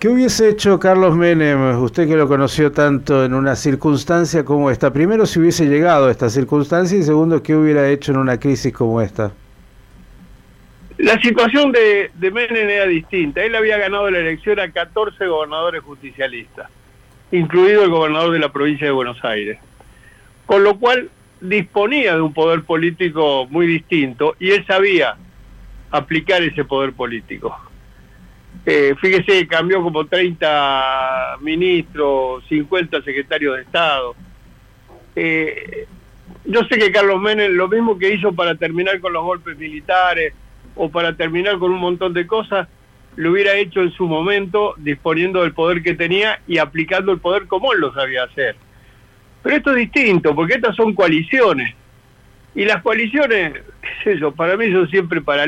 ¿Qué 0.00 0.08
hubiese 0.08 0.48
hecho 0.48 0.80
Carlos 0.80 1.14
Menem, 1.14 1.80
usted 1.82 2.08
que 2.08 2.16
lo 2.16 2.26
conoció 2.26 2.72
tanto 2.72 3.24
en 3.24 3.34
una 3.34 3.54
circunstancia 3.54 4.44
como 4.44 4.70
esta? 4.70 4.92
Primero, 4.92 5.26
si 5.26 5.38
hubiese 5.38 5.66
llegado 5.66 6.06
a 6.08 6.10
esta 6.10 6.28
circunstancia 6.28 6.98
y 6.98 7.02
segundo, 7.04 7.42
¿qué 7.42 7.54
hubiera 7.54 7.88
hecho 7.88 8.10
en 8.10 8.18
una 8.18 8.40
crisis 8.40 8.72
como 8.72 9.00
esta? 9.00 9.32
La 10.96 11.20
situación 11.20 11.70
de, 11.70 12.10
de 12.14 12.30
Menem 12.30 12.68
era 12.68 12.86
distinta. 12.86 13.44
Él 13.44 13.54
había 13.54 13.78
ganado 13.78 14.10
la 14.10 14.18
elección 14.18 14.58
a 14.58 14.72
14 14.72 15.26
gobernadores 15.26 15.82
justicialistas, 15.82 16.68
incluido 17.30 17.84
el 17.84 17.90
gobernador 17.90 18.32
de 18.32 18.38
la 18.38 18.50
provincia 18.50 18.86
de 18.86 18.92
Buenos 18.92 19.22
Aires 19.22 19.58
con 20.50 20.64
lo 20.64 20.80
cual 20.80 21.08
disponía 21.40 22.16
de 22.16 22.22
un 22.22 22.34
poder 22.34 22.64
político 22.64 23.46
muy 23.50 23.68
distinto 23.68 24.34
y 24.40 24.50
él 24.50 24.66
sabía 24.66 25.14
aplicar 25.92 26.42
ese 26.42 26.64
poder 26.64 26.92
político. 26.92 27.56
Eh, 28.66 28.94
fíjese, 29.00 29.46
cambió 29.46 29.82
como 29.82 30.06
30 30.06 31.38
ministros, 31.40 32.44
50 32.48 33.02
secretarios 33.02 33.56
de 33.56 33.62
Estado. 33.62 34.14
Eh, 35.16 35.86
yo 36.44 36.60
sé 36.64 36.78
que 36.78 36.92
Carlos 36.92 37.20
Menem, 37.20 37.52
lo 37.52 37.68
mismo 37.68 37.98
que 37.98 38.12
hizo 38.12 38.32
para 38.32 38.54
terminar 38.54 39.00
con 39.00 39.12
los 39.12 39.24
golpes 39.24 39.56
militares 39.58 40.34
o 40.74 40.90
para 40.90 41.14
terminar 41.14 41.58
con 41.58 41.72
un 41.72 41.80
montón 41.80 42.12
de 42.12 42.26
cosas, 42.26 42.68
lo 43.16 43.32
hubiera 43.32 43.56
hecho 43.56 43.82
en 43.82 43.92
su 43.92 44.06
momento 44.06 44.74
disponiendo 44.78 45.42
del 45.42 45.52
poder 45.52 45.82
que 45.82 45.94
tenía 45.94 46.40
y 46.46 46.58
aplicando 46.58 47.12
el 47.12 47.18
poder 47.18 47.46
como 47.46 47.72
él 47.72 47.80
lo 47.80 47.92
sabía 47.92 48.24
hacer. 48.24 48.56
Pero 49.42 49.56
esto 49.56 49.70
es 49.70 49.76
distinto, 49.76 50.34
porque 50.34 50.54
estas 50.54 50.76
son 50.76 50.94
coaliciones. 50.94 51.74
Y 52.54 52.64
las 52.64 52.82
coaliciones, 52.82 53.54
qué 54.04 54.20
para 54.36 54.56
mí 54.56 54.70
son 54.72 54.88
siempre 54.90 55.20
para. 55.20 55.46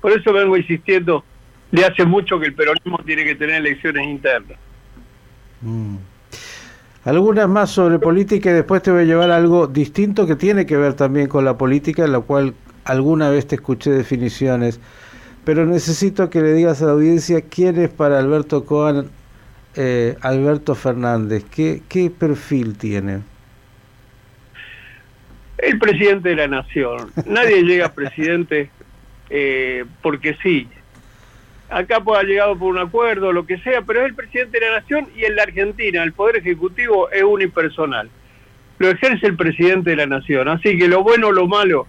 Por 0.00 0.12
eso 0.12 0.32
vengo 0.32 0.56
insistiendo 0.56 1.24
de 1.72 1.84
hace 1.84 2.04
mucho 2.04 2.38
que 2.38 2.46
el 2.46 2.54
peronismo 2.54 2.98
tiene 3.04 3.24
que 3.24 3.34
tener 3.34 3.56
elecciones 3.56 4.06
internas. 4.06 4.58
Mm. 5.62 5.96
Algunas 7.04 7.48
más 7.48 7.70
sobre 7.70 7.98
política 7.98 8.50
y 8.50 8.54
después 8.54 8.82
te 8.82 8.90
voy 8.90 9.02
a 9.02 9.04
llevar 9.04 9.30
algo 9.30 9.66
distinto 9.66 10.26
que 10.26 10.36
tiene 10.36 10.66
que 10.66 10.76
ver 10.76 10.94
también 10.94 11.28
con 11.28 11.44
la 11.44 11.56
política, 11.56 12.04
en 12.04 12.12
la 12.12 12.20
cual 12.20 12.54
alguna 12.84 13.30
vez 13.30 13.46
te 13.46 13.54
escuché 13.54 13.90
definiciones. 13.90 14.80
Pero 15.44 15.64
necesito 15.64 16.28
que 16.28 16.42
le 16.42 16.52
digas 16.52 16.82
a 16.82 16.86
la 16.86 16.92
audiencia 16.92 17.40
quién 17.42 17.78
es 17.78 17.88
para 17.88 18.18
Alberto 18.18 18.64
Cohen 18.66 19.08
eh, 19.76 20.16
Alberto 20.22 20.74
Fernández, 20.74 21.44
¿qué, 21.44 21.82
¿qué 21.88 22.10
perfil 22.10 22.76
tiene? 22.76 23.20
El 25.58 25.78
presidente 25.78 26.30
de 26.30 26.36
la 26.36 26.48
nación. 26.48 27.10
Nadie 27.26 27.62
llega 27.62 27.86
a 27.86 27.92
presidente 27.92 28.70
eh, 29.28 29.84
porque 30.02 30.36
sí. 30.42 30.68
Acá 31.70 32.00
puede 32.00 32.18
haber 32.18 32.30
llegado 32.30 32.58
por 32.58 32.68
un 32.68 32.78
acuerdo, 32.78 33.32
lo 33.32 33.46
que 33.46 33.58
sea, 33.58 33.82
pero 33.82 34.00
es 34.00 34.06
el 34.06 34.14
presidente 34.14 34.58
de 34.58 34.66
la 34.66 34.80
nación 34.80 35.06
y 35.16 35.24
en 35.24 35.36
la 35.36 35.44
Argentina 35.44 36.02
el 36.02 36.12
Poder 36.12 36.38
Ejecutivo 36.38 37.08
es 37.10 37.22
unipersonal. 37.22 38.10
lo 38.78 38.88
ejerce 38.88 39.26
el 39.26 39.36
presidente 39.36 39.90
de 39.90 39.96
la 39.96 40.06
nación. 40.06 40.48
Así 40.48 40.76
que 40.78 40.88
lo 40.88 41.02
bueno 41.02 41.28
o 41.28 41.32
lo 41.32 41.46
malo 41.46 41.86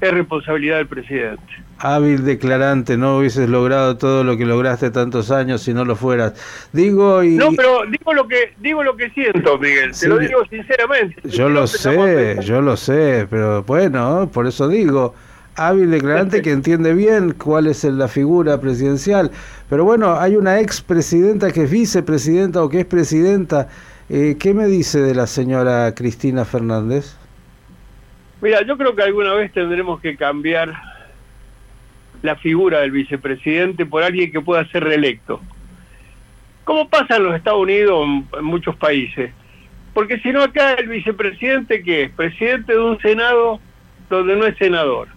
es 0.00 0.12
responsabilidad 0.12 0.78
del 0.78 0.88
presidente. 0.88 1.42
Hábil 1.78 2.24
declarante, 2.24 2.96
no 2.96 3.18
hubieses 3.18 3.48
logrado 3.48 3.96
todo 3.98 4.24
lo 4.24 4.36
que 4.36 4.44
lograste 4.44 4.90
tantos 4.90 5.30
años 5.30 5.62
si 5.62 5.74
no 5.74 5.84
lo 5.84 5.96
fueras. 5.96 6.34
Digo 6.72 7.22
y 7.22 7.36
No, 7.36 7.52
pero 7.52 7.82
digo 7.90 8.12
lo 8.14 8.28
que 8.28 8.52
digo 8.58 8.82
lo 8.82 8.96
que 8.96 9.10
siento, 9.10 9.58
Miguel, 9.58 9.92
te 9.98 10.08
lo 10.08 10.18
digo 10.18 10.44
sinceramente. 10.50 11.16
Yo 11.24 11.48
lo 11.48 11.66
sé, 11.66 12.36
yo 12.42 12.60
lo 12.60 12.76
sé, 12.76 13.26
pero 13.28 13.62
bueno, 13.64 14.30
por 14.32 14.46
eso 14.46 14.68
digo, 14.68 15.14
hábil 15.56 15.90
declarante 15.90 16.42
que 16.42 16.50
entiende 16.50 16.94
bien 16.94 17.32
cuál 17.32 17.66
es 17.66 17.84
la 17.84 18.08
figura 18.08 18.60
presidencial. 18.60 19.30
Pero 19.68 19.84
bueno, 19.84 20.18
hay 20.18 20.36
una 20.36 20.60
expresidenta 20.60 21.52
que 21.52 21.64
es 21.64 21.70
vicepresidenta 21.70 22.62
o 22.62 22.68
que 22.68 22.80
es 22.80 22.86
presidenta. 22.86 23.68
Eh, 24.08 24.36
¿Qué 24.38 24.52
me 24.54 24.66
dice 24.66 25.00
de 25.00 25.14
la 25.14 25.26
señora 25.26 25.94
Cristina 25.94 26.44
Fernández? 26.44 27.16
Mira, 28.40 28.62
yo 28.62 28.76
creo 28.76 28.94
que 28.94 29.02
alguna 29.02 29.32
vez 29.34 29.52
tendremos 29.52 30.00
que 30.00 30.16
cambiar 30.16 30.74
la 32.22 32.36
figura 32.36 32.80
del 32.80 32.90
vicepresidente 32.90 33.86
por 33.86 34.02
alguien 34.02 34.32
que 34.32 34.40
pueda 34.40 34.66
ser 34.68 34.84
reelecto. 34.84 35.40
Como 36.64 36.88
pasa 36.88 37.16
en 37.16 37.24
los 37.24 37.36
Estados 37.36 37.60
Unidos, 37.60 38.06
en 38.38 38.44
muchos 38.44 38.76
países. 38.76 39.30
Porque 39.92 40.18
si 40.20 40.32
no 40.32 40.42
acá 40.42 40.74
el 40.74 40.88
vicepresidente, 40.88 41.82
¿qué 41.82 42.04
es? 42.04 42.10
Presidente 42.10 42.72
de 42.72 42.80
un 42.80 42.98
Senado 43.00 43.60
donde 44.10 44.36
no 44.36 44.46
es 44.46 44.56
senador. 44.58 45.08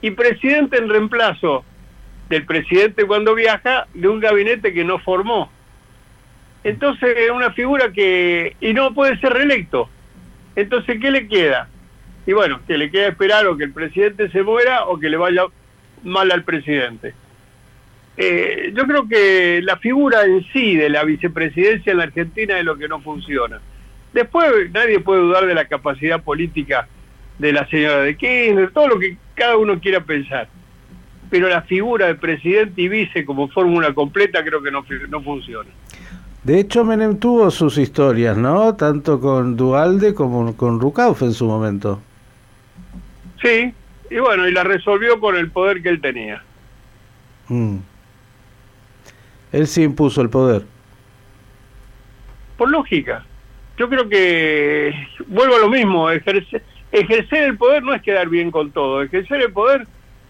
Y 0.00 0.12
presidente 0.12 0.78
en 0.78 0.88
reemplazo 0.88 1.64
del 2.28 2.44
presidente 2.44 3.06
cuando 3.06 3.34
viaja 3.34 3.86
de 3.94 4.08
un 4.08 4.20
gabinete 4.20 4.72
que 4.72 4.84
no 4.84 4.98
formó. 4.98 5.50
Entonces 6.64 7.16
es 7.16 7.30
una 7.30 7.52
figura 7.52 7.92
que... 7.92 8.56
y 8.60 8.74
no 8.74 8.92
puede 8.94 9.18
ser 9.18 9.32
reelecto. 9.32 9.88
Entonces, 10.56 10.98
¿qué 11.00 11.10
le 11.10 11.28
queda? 11.28 11.68
Y 12.26 12.32
bueno, 12.32 12.60
que 12.66 12.76
le 12.76 12.90
queda 12.90 13.08
esperar 13.08 13.46
o 13.46 13.56
que 13.56 13.64
el 13.64 13.72
presidente 13.72 14.28
se 14.30 14.42
muera 14.42 14.84
o 14.86 14.98
que 14.98 15.08
le 15.08 15.16
vaya 15.16 15.44
mal 16.02 16.30
al 16.30 16.44
presidente. 16.44 17.14
Eh, 18.16 18.72
yo 18.74 18.84
creo 18.84 19.08
que 19.08 19.60
la 19.62 19.76
figura 19.76 20.24
en 20.24 20.44
sí 20.52 20.76
de 20.76 20.90
la 20.90 21.04
vicepresidencia 21.04 21.92
en 21.92 21.98
la 21.98 22.04
Argentina 22.04 22.58
es 22.58 22.64
lo 22.64 22.76
que 22.76 22.88
no 22.88 23.00
funciona. 23.00 23.60
Después 24.12 24.70
nadie 24.72 24.98
puede 24.98 25.20
dudar 25.20 25.46
de 25.46 25.54
la 25.54 25.66
capacidad 25.66 26.22
política 26.22 26.88
de 27.38 27.52
la 27.52 27.68
señora 27.68 28.02
de 28.02 28.16
Kirchner, 28.16 28.72
todo 28.72 28.88
lo 28.88 28.98
que 28.98 29.16
cada 29.38 29.56
uno 29.56 29.80
quiera 29.80 30.00
pensar. 30.04 30.48
Pero 31.30 31.48
la 31.48 31.62
figura 31.62 32.06
de 32.06 32.14
presidente 32.14 32.82
y 32.82 32.88
vice 32.88 33.24
como 33.24 33.48
fórmula 33.48 33.94
completa 33.94 34.44
creo 34.44 34.62
que 34.62 34.70
no, 34.70 34.84
no 35.08 35.22
funciona. 35.22 35.70
De 36.42 36.60
hecho, 36.60 36.84
Menem 36.84 37.18
tuvo 37.18 37.50
sus 37.50 37.78
historias, 37.78 38.36
¿no? 38.36 38.74
Tanto 38.76 39.20
con 39.20 39.56
Dualde 39.56 40.14
como 40.14 40.56
con 40.56 40.80
Rucauf 40.80 41.22
en 41.22 41.32
su 41.32 41.46
momento. 41.46 42.00
Sí, 43.42 43.72
y 44.10 44.18
bueno, 44.18 44.48
y 44.48 44.52
la 44.52 44.64
resolvió 44.64 45.20
con 45.20 45.36
el 45.36 45.50
poder 45.50 45.82
que 45.82 45.90
él 45.90 46.00
tenía. 46.00 46.42
Mm. 47.48 47.76
Él 49.52 49.66
sí 49.66 49.82
impuso 49.82 50.20
el 50.22 50.30
poder. 50.30 50.64
Por 52.56 52.70
lógica. 52.70 53.24
Yo 53.76 53.88
creo 53.88 54.08
que, 54.08 54.92
vuelvo 55.26 55.56
a 55.56 55.60
lo 55.60 55.68
mismo, 55.68 56.10
ejercer, 56.10 56.62
ejercer 56.92 57.44
el 57.44 57.56
poder 57.56 57.82
no 57.82 57.94
es 57.94 58.02
quedar 58.02 58.28
bien 58.28 58.50
con 58.50 58.70
todo, 58.70 59.02
ejercer 59.02 59.40
el 59.42 59.52
poder 59.52 59.86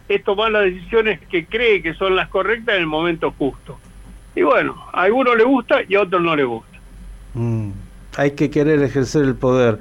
es 0.08 0.24
tomar 0.24 0.50
las 0.50 0.64
decisiones 0.64 1.20
que 1.28 1.46
cree 1.46 1.82
que 1.82 1.94
son 1.94 2.16
las 2.16 2.28
correctas 2.28 2.74
en 2.74 2.82
el 2.82 2.86
momento 2.86 3.34
justo. 3.38 3.78
Y 4.34 4.42
bueno, 4.42 4.76
a 4.92 5.02
algunos 5.02 5.36
le 5.36 5.44
gusta 5.44 5.80
y 5.86 5.94
a 5.94 6.02
otros 6.02 6.22
no 6.22 6.34
le 6.34 6.44
gusta. 6.44 6.78
Mm. 7.34 7.70
Hay 8.16 8.32
que 8.32 8.50
querer 8.50 8.82
ejercer 8.82 9.24
el 9.24 9.34
poder, 9.34 9.78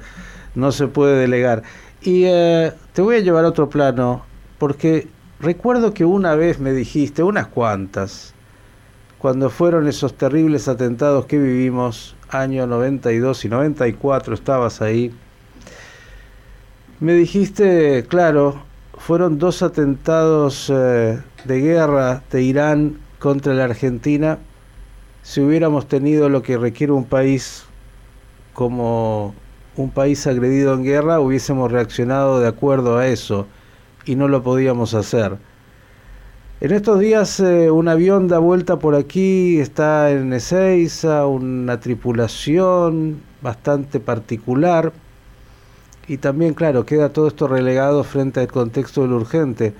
no 0.54 0.70
se 0.70 0.86
puede 0.86 1.18
delegar. 1.18 1.62
Y 2.02 2.24
eh, 2.26 2.72
te 2.92 3.02
voy 3.02 3.16
a 3.16 3.20
llevar 3.20 3.44
a 3.44 3.48
otro 3.48 3.68
plano, 3.68 4.24
porque 4.58 5.08
recuerdo 5.40 5.94
que 5.94 6.04
una 6.04 6.34
vez 6.34 6.60
me 6.60 6.72
dijiste, 6.72 7.22
unas 7.22 7.48
cuantas, 7.48 8.34
cuando 9.18 9.50
fueron 9.50 9.88
esos 9.88 10.14
terribles 10.14 10.68
atentados 10.68 11.26
que 11.26 11.38
vivimos, 11.38 12.16
año 12.28 12.66
92 12.66 13.44
y 13.44 13.48
94, 13.48 14.34
estabas 14.34 14.80
ahí, 14.80 15.12
me 17.00 17.14
dijiste, 17.14 18.04
claro, 18.08 18.62
fueron 18.96 19.38
dos 19.38 19.62
atentados 19.62 20.70
eh, 20.74 21.20
de 21.44 21.60
guerra 21.60 22.24
de 22.30 22.42
Irán 22.42 22.98
contra 23.20 23.54
la 23.54 23.64
Argentina, 23.64 24.38
si 25.22 25.40
hubiéramos 25.40 25.86
tenido 25.86 26.28
lo 26.28 26.42
que 26.42 26.58
requiere 26.58 26.92
un 26.92 27.04
país 27.04 27.64
como 28.52 29.34
un 29.76 29.90
país 29.90 30.26
agredido 30.26 30.74
en 30.74 30.82
guerra, 30.82 31.20
hubiésemos 31.20 31.70
reaccionado 31.70 32.40
de 32.40 32.48
acuerdo 32.48 32.98
a 32.98 33.06
eso 33.06 33.46
y 34.04 34.16
no 34.16 34.26
lo 34.26 34.42
podíamos 34.42 34.94
hacer. 34.94 35.38
En 36.60 36.72
estos 36.72 36.98
días 36.98 37.38
eh, 37.38 37.70
un 37.70 37.86
avión 37.86 38.26
da 38.26 38.38
vuelta 38.38 38.80
por 38.80 38.96
aquí, 38.96 39.60
está 39.60 40.10
en 40.10 40.32
Ezeiza, 40.32 41.26
una 41.26 41.78
tripulación 41.78 43.22
bastante 43.40 44.00
particular 44.00 44.92
y 46.08 46.16
también, 46.16 46.54
claro, 46.54 46.86
queda 46.86 47.12
todo 47.12 47.28
esto 47.28 47.46
relegado 47.46 48.02
frente 48.02 48.40
al 48.40 48.48
contexto 48.48 49.02
del 49.02 49.12
urgente. 49.12 49.74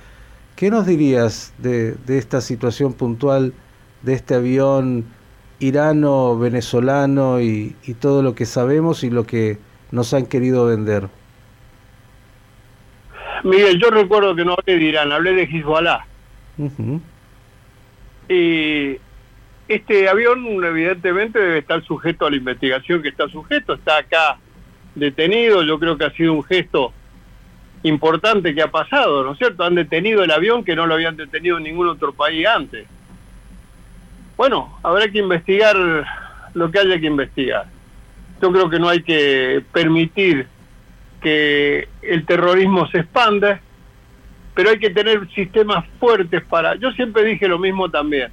¿Qué 0.56 0.70
nos 0.70 0.86
dirías 0.86 1.54
de, 1.58 1.92
de 1.92 2.18
esta 2.18 2.40
situación 2.40 2.92
puntual 2.92 3.54
de 4.02 4.12
este 4.12 4.34
avión 4.34 5.06
irano, 5.58 6.38
venezolano 6.38 7.40
y, 7.40 7.74
y 7.82 7.94
todo 7.94 8.22
lo 8.22 8.34
que 8.34 8.44
sabemos 8.44 9.02
y 9.04 9.10
lo 9.10 9.24
que 9.24 9.58
nos 9.90 10.12
han 10.12 10.26
querido 10.26 10.66
vender? 10.66 11.08
Miguel, 13.44 13.80
yo 13.80 13.90
recuerdo 13.90 14.34
que 14.34 14.44
no 14.44 14.52
hablé 14.52 14.78
de 14.78 14.84
Irán, 14.84 15.12
hablé 15.12 15.32
de 15.32 15.44
Hezbollah. 15.44 16.04
Y 18.28 18.98
este 19.68 20.08
avión 20.08 20.44
evidentemente 20.64 21.38
debe 21.38 21.58
estar 21.58 21.82
sujeto 21.84 22.26
a 22.26 22.30
la 22.30 22.36
investigación 22.36 23.00
que 23.00 23.08
está 23.08 23.28
sujeto, 23.28 23.74
está 23.74 23.98
acá 23.98 24.38
detenido, 24.94 25.62
yo 25.62 25.78
creo 25.78 25.96
que 25.96 26.04
ha 26.04 26.10
sido 26.10 26.32
un 26.32 26.44
gesto 26.44 26.92
importante 27.82 28.54
que 28.54 28.62
ha 28.62 28.70
pasado, 28.70 29.22
¿no 29.22 29.32
es 29.32 29.38
cierto? 29.38 29.64
Han 29.64 29.74
detenido 29.74 30.22
el 30.22 30.30
avión 30.30 30.64
que 30.64 30.74
no 30.74 30.86
lo 30.86 30.94
habían 30.94 31.16
detenido 31.16 31.58
en 31.58 31.64
ningún 31.64 31.88
otro 31.88 32.12
país 32.12 32.46
antes. 32.46 32.86
Bueno, 34.36 34.78
habrá 34.82 35.08
que 35.08 35.18
investigar 35.18 35.76
lo 36.54 36.70
que 36.70 36.78
haya 36.78 36.98
que 36.98 37.06
investigar 37.06 37.66
yo 38.40 38.52
creo 38.52 38.70
que 38.70 38.78
no 38.78 38.88
hay 38.88 39.02
que 39.02 39.62
permitir 39.72 40.46
que 41.20 41.88
el 42.02 42.24
terrorismo 42.24 42.86
se 42.88 42.98
expanda, 42.98 43.60
pero 44.54 44.70
hay 44.70 44.78
que 44.78 44.90
tener 44.90 45.28
sistemas 45.32 45.84
fuertes 45.98 46.42
para... 46.44 46.76
Yo 46.76 46.92
siempre 46.92 47.24
dije 47.24 47.48
lo 47.48 47.58
mismo 47.58 47.90
también. 47.90 48.30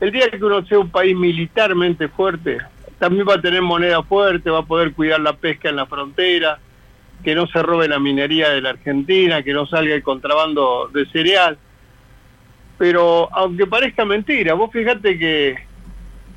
El 0.00 0.10
día 0.10 0.28
que 0.28 0.44
uno 0.44 0.64
sea 0.66 0.80
un 0.80 0.90
país 0.90 1.16
militarmente 1.16 2.08
fuerte, 2.08 2.58
también 2.98 3.26
va 3.28 3.34
a 3.34 3.40
tener 3.40 3.62
moneda 3.62 4.02
fuerte, 4.02 4.50
va 4.50 4.60
a 4.60 4.66
poder 4.66 4.92
cuidar 4.92 5.20
la 5.20 5.34
pesca 5.34 5.68
en 5.68 5.76
la 5.76 5.86
frontera, 5.86 6.58
que 7.22 7.34
no 7.34 7.46
se 7.46 7.62
robe 7.62 7.88
la 7.88 7.98
minería 7.98 8.50
de 8.50 8.60
la 8.60 8.70
Argentina, 8.70 9.42
que 9.42 9.52
no 9.52 9.66
salga 9.66 9.94
el 9.94 10.02
contrabando 10.02 10.88
de 10.92 11.06
cereal. 11.06 11.58
Pero 12.78 13.28
aunque 13.32 13.66
parezca 13.66 14.04
mentira, 14.04 14.54
vos 14.54 14.70
fíjate 14.72 15.18
que 15.18 15.56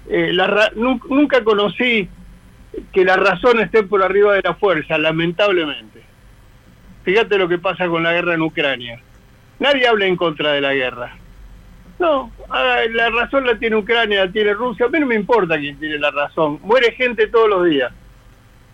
eh, 0.10 0.32
nunca 0.76 1.44
conocí 1.44 2.08
que 2.94 3.04
la 3.04 3.18
razón 3.18 3.60
esté 3.60 3.84
por 3.84 4.04
arriba 4.04 4.34
de 4.34 4.42
la 4.44 4.54
fuerza, 4.54 4.98
lamentablemente. 4.98 6.02
Fíjate 7.04 7.38
lo 7.38 7.48
que 7.48 7.58
pasa 7.58 7.88
con 7.88 8.04
la 8.04 8.14
guerra 8.14 8.34
en 8.34 8.42
Ucrania. 8.42 9.02
Nadie 9.60 9.88
habla 9.88 10.06
en 10.06 10.16
contra 10.16 10.52
de 10.52 10.62
la 10.62 10.74
guerra. 10.74 11.16
No, 12.00 12.32
la 12.50 13.10
razón 13.10 13.46
la 13.46 13.58
tiene 13.58 13.76
Ucrania, 13.76 14.26
la 14.26 14.32
tiene 14.32 14.54
Rusia. 14.54 14.86
A 14.86 14.90
mí 14.90 15.00
no 15.00 15.08
me 15.08 15.16
importa 15.16 15.58
quién 15.58 15.80
tiene 15.80 15.98
la 15.98 16.12
razón. 16.12 16.60
Muere 16.62 16.92
gente 16.92 17.28
todos 17.28 17.50
los 17.50 17.66
días. 17.66 17.92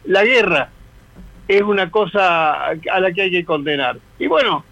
La 0.06 0.26
guerra 0.26 0.70
es 1.48 1.62
una 1.62 1.90
cosa 1.90 2.66
a 2.66 3.00
la 3.00 3.12
que 3.14 3.22
hay 3.22 3.32
que 3.32 3.46
condenar. 3.46 3.98
Y 4.20 4.28
bueno, 4.28 4.66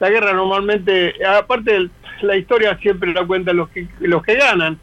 la 0.00 0.10
guerra 0.10 0.32
normalmente, 0.32 1.14
aparte 1.24 1.88
la 2.22 2.36
historia 2.36 2.76
siempre 2.78 3.12
la 3.12 3.24
cuentan 3.24 3.56
los 3.56 3.68
que, 3.68 3.86
los 4.00 4.22
que 4.22 4.34
ganan. 4.34 4.78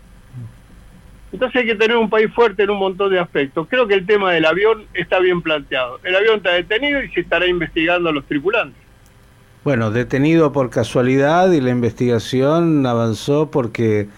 Entonces 1.33 1.61
hay 1.61 1.67
que 1.67 1.75
tener 1.75 1.95
un 1.95 2.09
país 2.09 2.31
fuerte 2.33 2.63
en 2.63 2.71
un 2.71 2.79
montón 2.79 3.09
de 3.11 3.19
aspectos. 3.19 3.67
Creo 3.69 3.87
que 3.87 3.93
el 3.93 4.05
tema 4.05 4.33
del 4.33 4.45
avión 4.45 4.85
está 4.93 5.19
bien 5.19 5.41
planteado. 5.41 5.99
El 6.03 6.15
avión 6.15 6.37
está 6.37 6.51
detenido 6.51 7.01
y 7.01 7.09
se 7.09 7.21
estará 7.21 7.47
investigando 7.47 8.09
a 8.09 8.13
los 8.13 8.25
tripulantes. 8.25 8.80
Bueno, 9.63 9.91
detenido 9.91 10.51
por 10.51 10.71
casualidad 10.71 11.51
y 11.51 11.61
la 11.61 11.69
investigación 11.69 12.83
avanzó 12.87 13.51
porque 13.51 14.09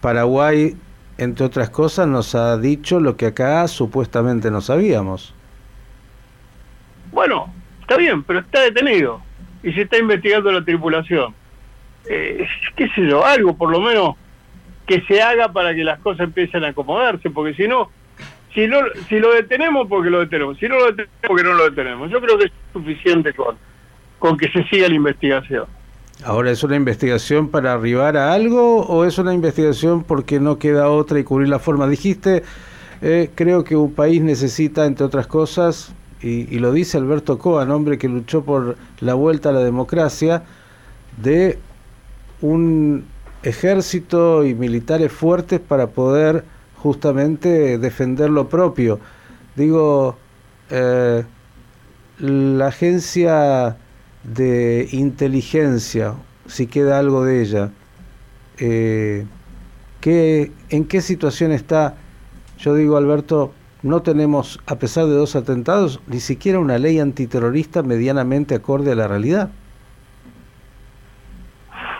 Paraguay, 0.00 0.76
entre 1.16 1.46
otras 1.46 1.68
cosas, 1.70 2.06
nos 2.06 2.36
ha 2.36 2.56
dicho 2.58 3.00
lo 3.00 3.16
que 3.16 3.26
acá 3.26 3.66
supuestamente 3.66 4.52
no 4.52 4.60
sabíamos. 4.60 5.34
Bueno, 7.10 7.52
está 7.80 7.96
bien, 7.96 8.22
pero 8.22 8.38
está 8.38 8.60
detenido 8.60 9.20
y 9.64 9.72
se 9.72 9.82
está 9.82 9.98
investigando 9.98 10.52
la 10.52 10.64
tripulación. 10.64 11.34
Eh, 12.08 12.46
qué 12.76 12.88
sé 12.90 13.04
yo, 13.04 13.26
algo 13.26 13.56
por 13.56 13.70
lo 13.70 13.80
menos 13.80 14.14
que 14.86 15.00
se 15.02 15.20
haga 15.20 15.52
para 15.52 15.74
que 15.74 15.82
las 15.82 15.98
cosas 15.98 16.20
empiecen 16.20 16.64
a 16.64 16.68
acomodarse, 16.68 17.30
porque 17.30 17.54
si 17.54 17.66
no, 17.66 17.90
Si 18.54 18.66
lo, 18.66 18.80
si 19.08 19.18
lo 19.18 19.34
detenemos, 19.34 19.86
porque 19.88 20.08
lo 20.08 20.20
detenemos. 20.20 20.56
Si 20.58 20.68
no 20.68 20.76
lo 20.76 20.86
detenemos, 20.86 21.20
porque 21.26 21.42
no 21.44 21.54
lo 21.54 21.64
detenemos. 21.68 22.10
Yo 22.10 22.20
creo 22.20 22.38
que 22.38 22.46
es 22.46 22.52
suficiente 22.72 23.32
con 24.18 24.36
que 24.36 24.48
se 24.50 24.64
siga 24.64 24.88
la 24.88 24.94
investigación. 24.94 25.66
Ahora, 26.24 26.50
¿es 26.50 26.64
una 26.64 26.74
investigación 26.74 27.48
para 27.48 27.72
arribar 27.72 28.16
a 28.16 28.32
algo 28.32 28.80
o 28.80 29.04
es 29.04 29.18
una 29.18 29.32
investigación 29.32 30.02
porque 30.02 30.40
no 30.40 30.58
queda 30.58 30.90
otra 30.90 31.20
y 31.20 31.24
cubrir 31.24 31.48
la 31.48 31.60
forma? 31.60 31.86
Dijiste, 31.86 32.42
eh, 33.02 33.30
creo 33.36 33.62
que 33.62 33.76
un 33.76 33.92
país 33.92 34.20
necesita, 34.20 34.86
entre 34.86 35.06
otras 35.06 35.28
cosas, 35.28 35.94
y, 36.20 36.58
lo 36.58 36.72
dice 36.72 36.98
Alberto 36.98 37.38
Coa, 37.38 37.62
hombre 37.72 37.96
que 37.98 38.08
luchó 38.08 38.42
por 38.42 38.76
la 38.98 39.14
vuelta 39.14 39.50
a 39.50 39.52
la 39.52 39.60
democracia, 39.60 40.42
de 41.16 41.58
un 42.40 43.04
ejército 43.44 44.44
y 44.44 44.54
militares 44.54 45.12
fuertes 45.12 45.60
para 45.60 45.86
poder 45.86 46.44
justamente 46.76 47.78
defender 47.78 48.30
lo 48.30 48.48
propio. 48.48 48.98
Digo, 49.54 50.16
eh, 50.70 51.24
la 52.18 52.66
agencia 52.66 53.76
de 54.24 54.88
inteligencia, 54.92 56.14
si 56.46 56.66
queda 56.66 56.98
algo 56.98 57.24
de 57.24 57.42
ella, 57.42 57.70
eh, 58.58 59.26
¿qué, 60.00 60.52
¿en 60.70 60.84
qué 60.86 61.00
situación 61.00 61.52
está? 61.52 61.96
Yo 62.58 62.74
digo, 62.74 62.96
Alberto, 62.96 63.52
no 63.82 64.02
tenemos, 64.02 64.60
a 64.66 64.78
pesar 64.78 65.06
de 65.06 65.12
dos 65.12 65.36
atentados, 65.36 66.00
ni 66.06 66.20
siquiera 66.20 66.58
una 66.58 66.78
ley 66.78 66.98
antiterrorista 66.98 67.82
medianamente 67.82 68.54
acorde 68.54 68.92
a 68.92 68.94
la 68.96 69.06
realidad. 69.06 69.50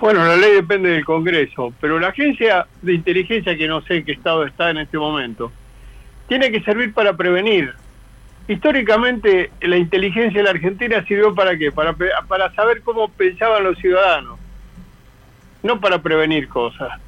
Bueno, 0.01 0.25
la 0.25 0.37
ley 0.37 0.53
depende 0.53 0.91
del 0.91 1.05
Congreso, 1.05 1.73
pero 1.81 1.99
la 1.99 2.09
agencia 2.09 2.67
de 2.83 2.95
inteligencia, 2.95 3.57
que 3.57 3.67
no 3.67 3.81
sé 3.83 3.97
en 3.99 4.05
qué 4.05 4.13
estado 4.13 4.45
está 4.45 4.71
en 4.71 4.79
este 4.79 4.97
momento, 4.97 5.51
tiene 6.29 6.53
que 6.53 6.63
servir 6.63 6.93
para 6.95 7.17
prevenir. 7.17 7.75
Históricamente, 8.49 9.51
la 9.61 9.77
inteligencia 9.77 10.41
de 10.41 10.45
la 10.45 10.51
Argentina 10.51 11.05
sirvió 11.07 11.35
para 11.35 11.57
qué? 11.57 11.71
Para, 11.71 11.95
para 11.95 12.53
saber 12.55 12.83
cómo 12.83 13.09
pensaban 13.09 13.63
los 13.63 13.79
ciudadanos, 13.79 14.39
no 15.63 15.81
para 15.81 16.03
prevenir 16.03 16.49
cosas. 16.49 16.99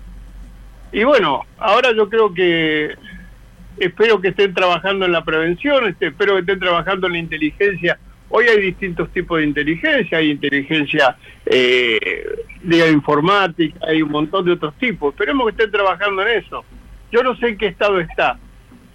Y 0.92 1.04
bueno, 1.04 1.46
ahora 1.58 1.92
yo 1.92 2.08
creo 2.08 2.34
que 2.34 2.94
espero 3.78 4.20
que 4.20 4.28
estén 4.28 4.52
trabajando 4.52 5.06
en 5.06 5.12
la 5.12 5.24
prevención, 5.24 5.88
este, 5.88 6.08
espero 6.08 6.34
que 6.34 6.40
estén 6.40 6.60
trabajando 6.60 7.06
en 7.06 7.14
la 7.14 7.18
inteligencia 7.18 7.98
Hoy 8.32 8.46
hay 8.46 8.60
distintos 8.60 9.10
tipos 9.10 9.38
de 9.38 9.46
inteligencia, 9.46 10.18
hay 10.18 10.30
inteligencia 10.30 11.16
eh, 11.44 12.44
de 12.62 12.90
informática, 12.92 13.80
hay 13.88 14.02
un 14.02 14.12
montón 14.12 14.44
de 14.44 14.52
otros 14.52 14.72
tipos. 14.76 15.12
Esperemos 15.12 15.46
que 15.46 15.50
estén 15.50 15.72
trabajando 15.72 16.22
en 16.22 16.38
eso. 16.38 16.64
Yo 17.10 17.24
no 17.24 17.34
sé 17.36 17.48
en 17.48 17.58
qué 17.58 17.66
estado 17.66 17.98
está. 17.98 18.38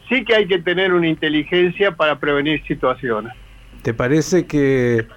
Sí 0.10 0.24
que 0.24 0.36
hay 0.36 0.48
que 0.48 0.60
tener 0.60 0.94
una 0.94 1.08
inteligencia 1.08 1.96
para 1.96 2.20
prevenir 2.20 2.64
situaciones. 2.68 3.34
¿Te 3.82 3.94
parece 3.94 4.46
que, 4.46 5.08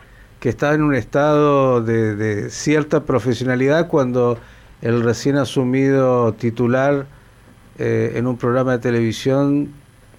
que 0.41 0.49
está 0.49 0.75
en 0.75 0.83
un 0.83 0.95
estado 0.95 1.83
de, 1.83 2.51
cierta 2.51 3.05
profesionalidad 3.05 3.89
cuando 3.89 4.39
el 4.83 5.03
recién 5.03 5.37
asumido 5.37 6.33
titular 6.35 7.07
eh, 7.79 8.13
en 8.17 8.27
un 8.27 8.37
programa 8.37 8.73
de 8.73 8.79
televisión 8.79 9.73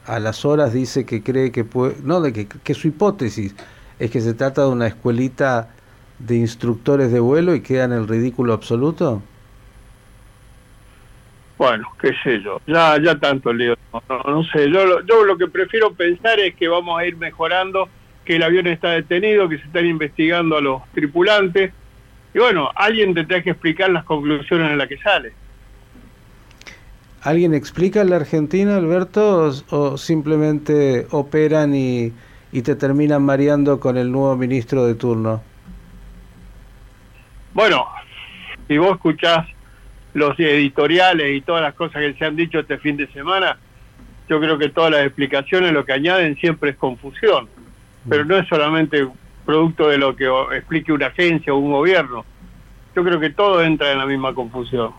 a 0.05 0.19
las 0.19 0.45
horas 0.45 0.73
dice 0.73 1.05
que 1.05 1.21
cree 1.21 1.51
que 1.51 1.63
puede, 1.63 1.95
no, 2.03 2.21
de 2.21 2.33
que, 2.33 2.47
que 2.47 2.73
su 2.73 2.87
hipótesis 2.87 3.55
es 3.99 4.09
que 4.11 4.21
se 4.21 4.33
trata 4.33 4.63
de 4.63 4.69
una 4.69 4.87
escuelita 4.87 5.69
de 6.19 6.35
instructores 6.35 7.11
de 7.11 7.19
vuelo 7.19 7.55
y 7.55 7.61
queda 7.61 7.85
en 7.85 7.93
el 7.93 8.07
ridículo 8.07 8.53
absoluto? 8.53 9.21
Bueno, 11.59 11.87
qué 12.01 12.13
sé 12.23 12.41
yo, 12.41 12.59
ya 12.65 12.97
ya 12.99 13.19
tanto 13.19 13.53
lío, 13.53 13.75
no, 14.25 14.43
sé, 14.45 14.71
yo, 14.71 15.05
yo 15.05 15.23
lo 15.23 15.37
que 15.37 15.47
prefiero 15.47 15.93
pensar 15.93 16.39
es 16.39 16.55
que 16.55 16.67
vamos 16.67 16.99
a 16.99 17.05
ir 17.05 17.17
mejorando, 17.17 17.87
que 18.25 18.37
el 18.37 18.43
avión 18.43 18.65
está 18.65 18.91
detenido, 18.91 19.47
que 19.47 19.59
se 19.59 19.65
están 19.65 19.85
investigando 19.85 20.57
a 20.57 20.61
los 20.61 20.81
tripulantes, 20.93 21.71
y 22.33 22.39
bueno, 22.39 22.71
alguien 22.73 23.13
tendrá 23.13 23.43
que 23.43 23.51
explicar 23.51 23.91
las 23.91 24.05
conclusiones 24.05 24.71
en 24.71 24.77
las 24.79 24.87
que 24.87 24.97
sale. 24.97 25.33
¿Alguien 27.21 27.53
explica 27.53 28.01
en 28.01 28.09
la 28.09 28.15
Argentina, 28.15 28.77
Alberto, 28.77 29.51
o 29.69 29.97
simplemente 29.97 31.05
operan 31.11 31.75
y 31.75 32.13
y 32.51 32.61
te 32.61 32.75
terminan 32.75 33.23
mareando 33.23 33.79
con 33.79 33.97
el 33.97 34.11
nuevo 34.11 34.35
ministro 34.35 34.85
de 34.85 34.95
turno? 34.95 35.41
Bueno, 37.53 37.87
si 38.67 38.77
vos 38.77 38.91
escuchás 38.95 39.47
los 40.13 40.39
editoriales 40.39 41.35
y 41.35 41.41
todas 41.41 41.61
las 41.61 41.73
cosas 41.73 42.01
que 42.01 42.13
se 42.13 42.25
han 42.25 42.35
dicho 42.35 42.59
este 42.59 42.77
fin 42.77 42.97
de 42.97 43.07
semana, 43.07 43.57
yo 44.27 44.39
creo 44.39 44.57
que 44.57 44.69
todas 44.69 44.91
las 44.91 45.05
explicaciones 45.05 45.71
lo 45.71 45.85
que 45.85 45.93
añaden 45.93 46.35
siempre 46.37 46.71
es 46.71 46.77
confusión, 46.77 47.47
pero 48.07 48.25
no 48.25 48.37
es 48.37 48.47
solamente 48.47 49.07
producto 49.45 49.89
de 49.89 49.97
lo 49.97 50.15
que 50.15 50.27
explique 50.55 50.91
una 50.91 51.07
agencia 51.07 51.53
o 51.53 51.57
un 51.57 51.71
gobierno. 51.71 52.25
Yo 52.95 53.03
creo 53.03 53.19
que 53.19 53.29
todo 53.31 53.63
entra 53.63 53.91
en 53.91 53.97
la 53.97 54.05
misma 54.05 54.33
confusión. 54.33 54.91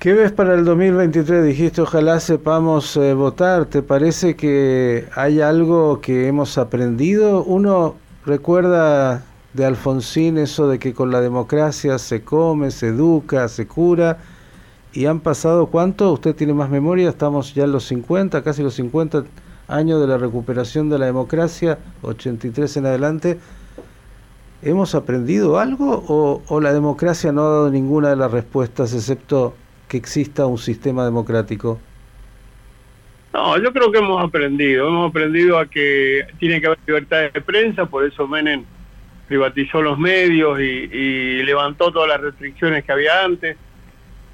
¿Qué 0.00 0.14
ves 0.14 0.32
para 0.32 0.54
el 0.54 0.64
2023? 0.64 1.44
Dijiste, 1.44 1.82
ojalá 1.82 2.20
sepamos 2.20 2.96
eh, 2.96 3.12
votar. 3.12 3.66
¿Te 3.66 3.82
parece 3.82 4.34
que 4.34 5.06
hay 5.14 5.42
algo 5.42 6.00
que 6.00 6.26
hemos 6.26 6.56
aprendido? 6.56 7.44
Uno 7.44 7.96
recuerda 8.24 9.22
de 9.52 9.64
Alfonsín 9.64 10.38
eso 10.38 10.68
de 10.68 10.78
que 10.78 10.94
con 10.94 11.10
la 11.10 11.20
democracia 11.20 11.98
se 11.98 12.22
come, 12.22 12.70
se 12.70 12.88
educa, 12.88 13.48
se 13.48 13.66
cura. 13.66 14.18
¿Y 14.92 15.06
han 15.06 15.20
pasado 15.20 15.66
cuánto? 15.66 16.12
¿Usted 16.12 16.34
tiene 16.34 16.52
más 16.52 16.70
memoria? 16.70 17.08
Estamos 17.08 17.54
ya 17.54 17.64
en 17.64 17.72
los 17.72 17.84
50, 17.84 18.42
casi 18.42 18.62
los 18.62 18.74
50 18.74 19.24
años 19.68 20.00
de 20.00 20.06
la 20.06 20.18
recuperación 20.18 20.90
de 20.90 20.98
la 20.98 21.06
democracia, 21.06 21.78
83 22.02 22.76
en 22.76 22.86
adelante. 22.86 23.38
¿Hemos 24.62 24.94
aprendido 24.94 25.58
algo 25.58 26.42
o, 26.48 26.60
la 26.60 26.72
democracia 26.72 27.32
no 27.32 27.42
ha 27.42 27.50
dado 27.50 27.70
ninguna 27.70 28.10
de 28.10 28.16
las 28.16 28.30
respuestas 28.30 28.92
excepto 28.92 29.54
que 29.88 29.96
exista 29.96 30.46
un 30.46 30.58
sistema 30.58 31.04
democrático? 31.04 31.78
No, 33.32 33.56
yo 33.58 33.72
creo 33.72 33.92
que 33.92 33.98
hemos 33.98 34.22
aprendido, 34.22 34.88
hemos 34.88 35.10
aprendido 35.10 35.58
a 35.58 35.66
que 35.66 36.26
tiene 36.38 36.60
que 36.60 36.66
haber 36.66 36.78
libertad 36.86 37.18
de 37.32 37.40
prensa, 37.40 37.86
por 37.86 38.04
eso 38.04 38.26
Menem 38.26 38.64
privatizó 39.30 39.80
los 39.80 39.96
medios 39.96 40.58
y, 40.58 41.40
levantó 41.44 41.92
todas 41.92 42.08
las 42.08 42.20
restricciones 42.20 42.84
que 42.84 42.90
había 42.90 43.22
antes. 43.22 43.56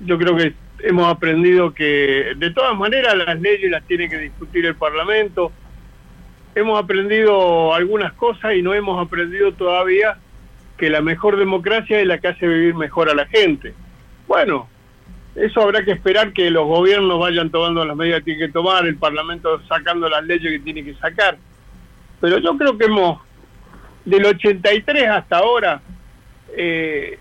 Yo 0.00 0.16
creo 0.16 0.34
que 0.34 0.54
hemos 0.78 1.06
aprendido 1.06 1.74
que 1.74 2.32
de 2.34 2.50
todas 2.50 2.74
maneras 2.74 3.14
las 3.14 3.38
leyes 3.38 3.70
las 3.70 3.84
tiene 3.84 4.08
que 4.08 4.16
discutir 4.16 4.64
el 4.64 4.74
Parlamento. 4.74 5.52
Hemos 6.54 6.82
aprendido 6.82 7.74
algunas 7.74 8.14
cosas 8.14 8.54
y 8.54 8.62
no 8.62 8.72
hemos 8.72 8.98
aprendido 9.06 9.52
todavía 9.52 10.16
que 10.78 10.88
la 10.88 11.02
mejor 11.02 11.36
democracia 11.36 12.00
es 12.00 12.06
la 12.06 12.16
que 12.16 12.28
hace 12.28 12.48
vivir 12.48 12.74
mejor 12.74 13.10
a 13.10 13.14
la 13.14 13.26
gente. 13.26 13.74
Bueno, 14.26 14.66
eso 15.34 15.60
habrá 15.60 15.84
que 15.84 15.92
esperar 15.92 16.32
que 16.32 16.50
los 16.50 16.66
gobiernos 16.66 17.20
vayan 17.20 17.50
tomando 17.50 17.84
las 17.84 17.98
medidas 17.98 18.20
que 18.20 18.32
tienen 18.32 18.46
que 18.46 18.52
tomar, 18.54 18.86
el 18.86 18.96
Parlamento 18.96 19.60
sacando 19.68 20.08
las 20.08 20.24
leyes 20.24 20.52
que 20.52 20.60
tiene 20.60 20.82
que 20.82 20.94
sacar. 20.94 21.36
Pero 22.18 22.38
yo 22.38 22.56
creo 22.56 22.78
que 22.78 22.86
hemos, 22.86 23.25
del 24.06 24.24
83 24.24 25.08
hasta 25.08 25.38
ahora, 25.38 25.82
eh, 26.56 27.18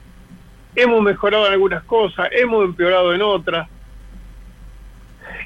hemos 0.75 1.01
mejorado 1.01 1.47
en 1.47 1.53
algunas 1.53 1.83
cosas, 1.83 2.29
hemos 2.31 2.63
empeorado 2.63 3.13
en 3.13 3.21
otras, 3.21 3.67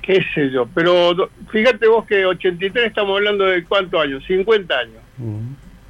qué 0.04 0.23
sé 0.36 0.52
yo. 0.52 0.67
Pero 0.75 1.30
fíjate 1.49 1.88
vos 1.88 2.06
que 2.06 2.25
83 2.25 2.86
estamos 2.86 3.17
hablando 3.17 3.45
de 3.45 3.63
cuántos 3.63 4.04
años, 4.04 4.23
50 4.28 4.78
años. 4.78 5.02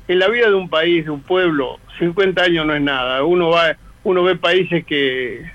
En 0.07 0.19
la 0.19 0.27
vida 0.27 0.47
de 0.47 0.55
un 0.55 0.69
país, 0.69 1.05
de 1.05 1.11
un 1.11 1.21
pueblo, 1.21 1.79
50 1.97 2.41
años 2.41 2.65
no 2.65 2.73
es 2.73 2.81
nada. 2.81 3.23
Uno 3.23 3.49
va, 3.49 3.75
uno 4.03 4.23
ve 4.23 4.35
países 4.35 4.85
que 4.85 5.45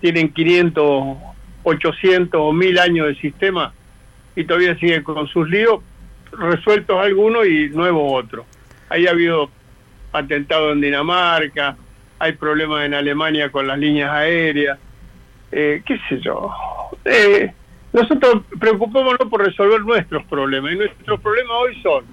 tienen 0.00 0.32
500, 0.32 1.16
800 1.62 2.40
o 2.40 2.52
1000 2.52 2.78
años 2.78 3.06
de 3.08 3.14
sistema 3.16 3.72
y 4.36 4.44
todavía 4.44 4.76
siguen 4.78 5.02
con 5.02 5.26
sus 5.28 5.48
líos, 5.48 5.80
resueltos 6.32 6.98
algunos 6.98 7.46
y 7.46 7.70
nuevos 7.70 8.24
otros. 8.24 8.46
Ahí 8.92 9.06
ha 9.06 9.12
habido 9.12 9.48
atentados 10.12 10.72
en 10.72 10.82
Dinamarca, 10.82 11.78
hay 12.18 12.32
problemas 12.32 12.84
en 12.84 12.92
Alemania 12.92 13.50
con 13.50 13.66
las 13.66 13.78
líneas 13.78 14.10
aéreas, 14.10 14.78
eh, 15.50 15.82
qué 15.86 15.98
sé 16.10 16.20
yo. 16.20 16.52
Eh, 17.06 17.50
nosotros 17.90 18.42
preocupémonos 18.60 19.30
por 19.30 19.46
resolver 19.46 19.80
nuestros 19.80 20.24
problemas 20.24 20.72
y 20.72 20.76
nuestros 20.76 21.18
problemas 21.20 21.52
hoy 21.52 21.82
son, 21.82 22.04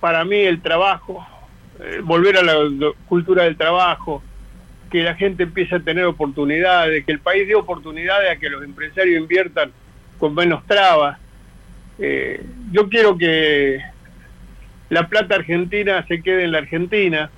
para 0.00 0.22
mí, 0.26 0.36
el 0.36 0.60
trabajo, 0.60 1.26
eh, 1.80 2.00
volver 2.04 2.36
a 2.36 2.42
la 2.42 2.92
cultura 3.08 3.44
del 3.44 3.56
trabajo, 3.56 4.22
que 4.90 5.02
la 5.02 5.14
gente 5.14 5.44
empiece 5.44 5.76
a 5.76 5.80
tener 5.80 6.04
oportunidades, 6.04 7.06
que 7.06 7.12
el 7.12 7.20
país 7.20 7.48
dé 7.48 7.54
oportunidades 7.54 8.30
a 8.30 8.36
que 8.36 8.50
los 8.50 8.62
empresarios 8.62 9.18
inviertan 9.18 9.72
con 10.18 10.34
menos 10.34 10.62
trabas. 10.66 11.18
Yo 12.72 12.88
quiero 12.88 13.16
que 13.16 13.80
la 14.92 15.08
plata 15.08 15.36
argentina 15.36 16.04
se 16.06 16.20
quede 16.20 16.44
en 16.44 16.52
la 16.52 16.58
Argentina, 16.58 17.30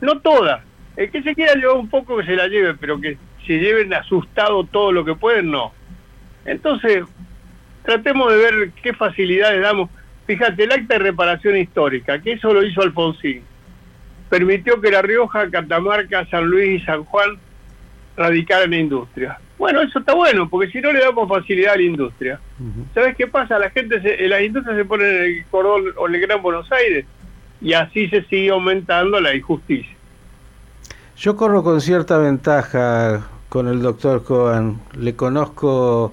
no 0.00 0.20
toda, 0.20 0.62
el 0.96 1.10
que 1.10 1.24
se 1.24 1.34
quiera 1.34 1.56
llevar 1.56 1.76
un 1.76 1.90
poco 1.90 2.16
que 2.18 2.24
se 2.24 2.36
la 2.36 2.46
lleve, 2.46 2.74
pero 2.74 3.00
que 3.00 3.18
se 3.44 3.58
lleven 3.58 3.92
asustado 3.92 4.62
todo 4.62 4.92
lo 4.92 5.04
que 5.04 5.16
pueden, 5.16 5.50
no. 5.50 5.72
Entonces, 6.44 7.02
tratemos 7.82 8.30
de 8.30 8.38
ver 8.38 8.70
qué 8.80 8.92
facilidades 8.92 9.60
damos. 9.60 9.90
Fíjate, 10.28 10.62
el 10.62 10.70
acta 10.70 10.94
de 10.94 11.00
reparación 11.00 11.56
histórica, 11.56 12.22
que 12.22 12.34
eso 12.34 12.54
lo 12.54 12.62
hizo 12.62 12.80
Alfonsín, 12.80 13.42
permitió 14.28 14.80
que 14.80 14.92
La 14.92 15.02
Rioja, 15.02 15.50
Catamarca, 15.50 16.26
San 16.26 16.44
Luis 16.44 16.80
y 16.80 16.84
San 16.84 17.02
Juan 17.02 17.38
radicaran 18.16 18.72
en 18.72 18.82
industria. 18.82 19.40
Bueno, 19.58 19.82
eso 19.82 19.98
está 19.98 20.14
bueno, 20.14 20.48
porque 20.48 20.70
si 20.70 20.80
no 20.80 20.92
le 20.92 21.00
damos 21.00 21.28
facilidad 21.28 21.74
a 21.74 21.76
la 21.76 21.82
industria. 21.82 22.40
¿Sabes 22.94 23.16
qué 23.16 23.26
pasa? 23.26 23.58
La 23.58 23.70
gente, 23.70 24.00
se, 24.00 24.28
las 24.28 24.42
industrias 24.42 24.78
se 24.78 24.84
ponen 24.84 25.06
en 25.08 25.22
el 25.24 25.46
cordón 25.50 25.82
o 25.96 26.08
en 26.08 26.14
el 26.14 26.20
Gran 26.20 26.40
Buenos 26.40 26.70
Aires 26.70 27.04
y 27.60 27.72
así 27.72 28.08
se 28.08 28.22
sigue 28.24 28.50
aumentando 28.50 29.20
la 29.20 29.34
injusticia. 29.34 29.94
Yo 31.16 31.36
corro 31.36 31.64
con 31.64 31.80
cierta 31.80 32.18
ventaja 32.18 33.26
con 33.48 33.66
el 33.66 33.82
doctor 33.82 34.22
Cohen. 34.22 34.78
Le 34.96 35.16
conozco 35.16 36.12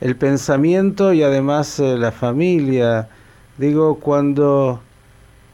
el 0.00 0.16
pensamiento 0.16 1.14
y 1.14 1.22
además 1.22 1.80
eh, 1.80 1.96
la 1.96 2.12
familia. 2.12 3.08
Digo, 3.56 3.98
cuando 4.00 4.82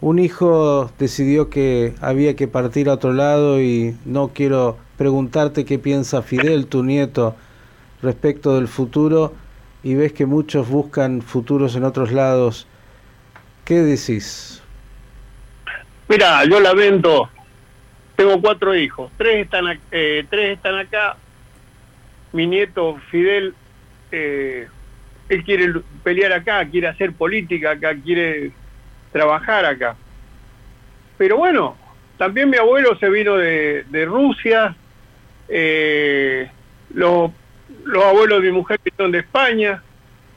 un 0.01 0.19
hijo 0.19 0.91
decidió 0.99 1.51
que 1.51 1.95
había 2.01 2.37
que 2.37 2.47
partir 2.47 2.89
a 2.89 2.95
otro 2.95 3.13
lado 3.13 3.61
y 3.61 3.97
no 4.05 4.29
quiero 4.29 4.79
preguntarte 4.97 5.65
qué 5.65 5.79
piensa 5.79 6.23
Fidel, 6.23 6.67
tu 6.67 6.85
nieto, 6.85 7.37
respecto 8.03 8.55
del 8.55 8.69
futuro 8.69 9.35
y 9.83 9.95
ves 9.95 10.13
que 10.13 10.27
muchos 10.27 10.69
buscan 10.69 11.23
futuros 11.23 11.75
en 11.75 11.85
otros 11.85 12.13
lados. 12.13 12.67
¿Qué 13.65 13.75
decís? 13.75 14.63
Mira, 16.09 16.45
yo 16.45 16.61
lamento, 16.61 17.29
tengo 18.17 18.41
cuatro 18.41 18.75
hijos, 18.75 19.11
tres 19.19 19.45
están, 19.45 19.79
eh, 19.91 20.25
tres 20.31 20.57
están 20.57 20.77
acá, 20.77 21.17
mi 22.33 22.47
nieto 22.47 22.99
Fidel, 23.11 23.55
eh, 24.11 24.69
él 25.29 25.45
quiere 25.45 25.73
pelear 26.03 26.33
acá, 26.33 26.65
quiere 26.67 26.87
hacer 26.87 27.13
política 27.13 27.73
acá, 27.73 27.95
quiere 27.95 28.53
trabajar 29.13 29.65
acá. 29.65 29.97
Pero 31.17 31.37
bueno, 31.37 31.77
también 32.17 32.51
mi 32.51 32.57
abuelo 32.57 32.97
se 32.99 33.09
vino 33.11 33.37
de, 33.37 33.85
de 33.89 34.05
Rusia, 34.05 34.75
eh, 35.49 36.51
los, 36.95 37.31
los 37.85 38.05
abuelos 38.05 38.43
de 38.43 38.51
mi 38.51 38.57
mujer 38.57 38.81
vinieron 38.85 39.13
de 39.13 39.19
España, 39.19 39.83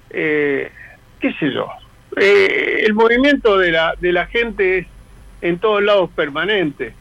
eh, 0.10 0.71
qué 1.19 1.34
sé 1.34 1.51
yo. 1.51 1.67
Eh, 2.17 2.84
el 2.86 2.93
movimiento 2.93 3.57
de 3.57 3.71
la, 3.71 3.95
de 3.99 4.12
la 4.12 4.25
gente 4.27 4.79
es 4.79 4.88
en 5.41 5.60
todos 5.60 5.81
lados 5.81 6.10
permanente. 6.15 6.93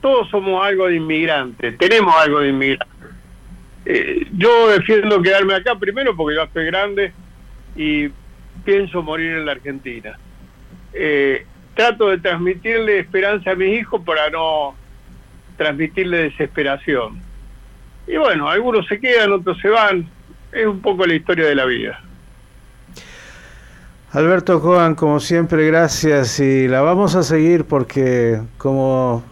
Todos 0.00 0.28
somos 0.28 0.64
algo 0.64 0.86
de 0.86 0.96
inmigrantes, 0.96 1.78
tenemos 1.78 2.14
algo 2.16 2.40
de 2.40 2.48
inmigrantes. 2.48 2.94
Eh, 3.86 4.26
yo 4.32 4.68
defiendo 4.68 5.20
quedarme 5.20 5.54
acá 5.54 5.74
primero 5.78 6.16
porque 6.16 6.36
yo 6.36 6.42
estoy 6.42 6.66
grande 6.66 7.12
y 7.76 8.08
pienso 8.64 9.02
morir 9.02 9.32
en 9.32 9.46
la 9.46 9.52
Argentina. 9.52 10.18
Eh, 10.94 11.44
trato 11.74 12.08
de 12.08 12.18
transmitirle 12.18 13.00
esperanza 13.00 13.50
a 13.50 13.54
mis 13.54 13.80
hijos 13.80 14.00
para 14.04 14.30
no 14.30 14.74
transmitirle 15.56 16.18
desesperación. 16.24 17.20
Y 18.06 18.16
bueno, 18.16 18.48
algunos 18.48 18.86
se 18.86 19.00
quedan, 19.00 19.32
otros 19.32 19.58
se 19.60 19.68
van. 19.68 20.08
Es 20.52 20.66
un 20.66 20.80
poco 20.80 21.06
la 21.06 21.14
historia 21.14 21.46
de 21.46 21.54
la 21.54 21.64
vida. 21.64 22.00
Alberto 24.12 24.60
Coan, 24.60 24.94
como 24.94 25.18
siempre, 25.18 25.66
gracias 25.66 26.38
y 26.38 26.68
la 26.68 26.82
vamos 26.82 27.16
a 27.16 27.24
seguir 27.24 27.64
porque, 27.64 28.40
como 28.58 29.24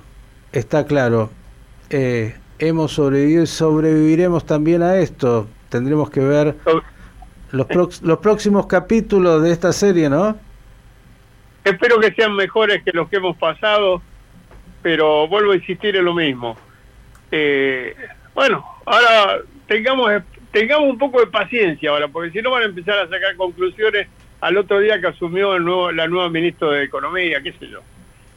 está 0.51 0.85
claro, 0.87 1.31
eh, 1.91 2.35
hemos 2.59 2.93
sobrevivido 2.93 3.45
y 3.45 3.47
sobreviviremos 3.47 4.45
también 4.45 4.83
a 4.83 4.97
esto. 4.97 5.47
Tendremos 5.69 6.11
que 6.11 6.21
ver 6.21 6.57
los, 7.53 8.03
los 8.03 8.19
próximos 8.19 8.67
capítulos 8.67 9.43
de 9.43 9.53
esta 9.53 9.73
serie, 9.73 10.11
¿no? 10.11 10.37
Espero 11.65 12.01
que 12.01 12.13
sean 12.13 12.35
mejores 12.35 12.83
que 12.83 12.91
los 12.93 13.09
que 13.09 13.17
hemos 13.17 13.37
pasado, 13.37 14.03
pero 14.83 15.29
vuelvo 15.29 15.53
a 15.53 15.57
insistir 15.57 15.97
en 15.97 16.05
lo 16.05 16.15
mismo. 16.15 16.57
Eh, 17.31 17.95
bueno, 18.35 18.65
ahora 18.85 19.43
tengamos 19.67 20.11
tengamos 20.51 20.91
un 20.91 20.99
poco 20.99 21.21
de 21.21 21.27
paciencia 21.27 21.91
ahora, 21.91 22.09
porque 22.09 22.31
si 22.31 22.43
no 22.43 22.51
van 22.51 22.63
a 22.63 22.67
empezar 22.67 22.99
a 22.99 23.09
sacar 23.09 23.37
conclusiones 23.37 24.07
al 24.41 24.57
otro 24.57 24.81
día 24.81 25.01
que 25.01 25.07
asumió 25.07 25.55
el 25.55 25.65
nuevo, 25.65 25.93
la 25.93 26.07
nueva 26.07 26.29
ministra 26.29 26.69
de 26.71 26.85
Economía, 26.85 27.43
qué 27.43 27.53
sé 27.53 27.69
yo. 27.69 27.81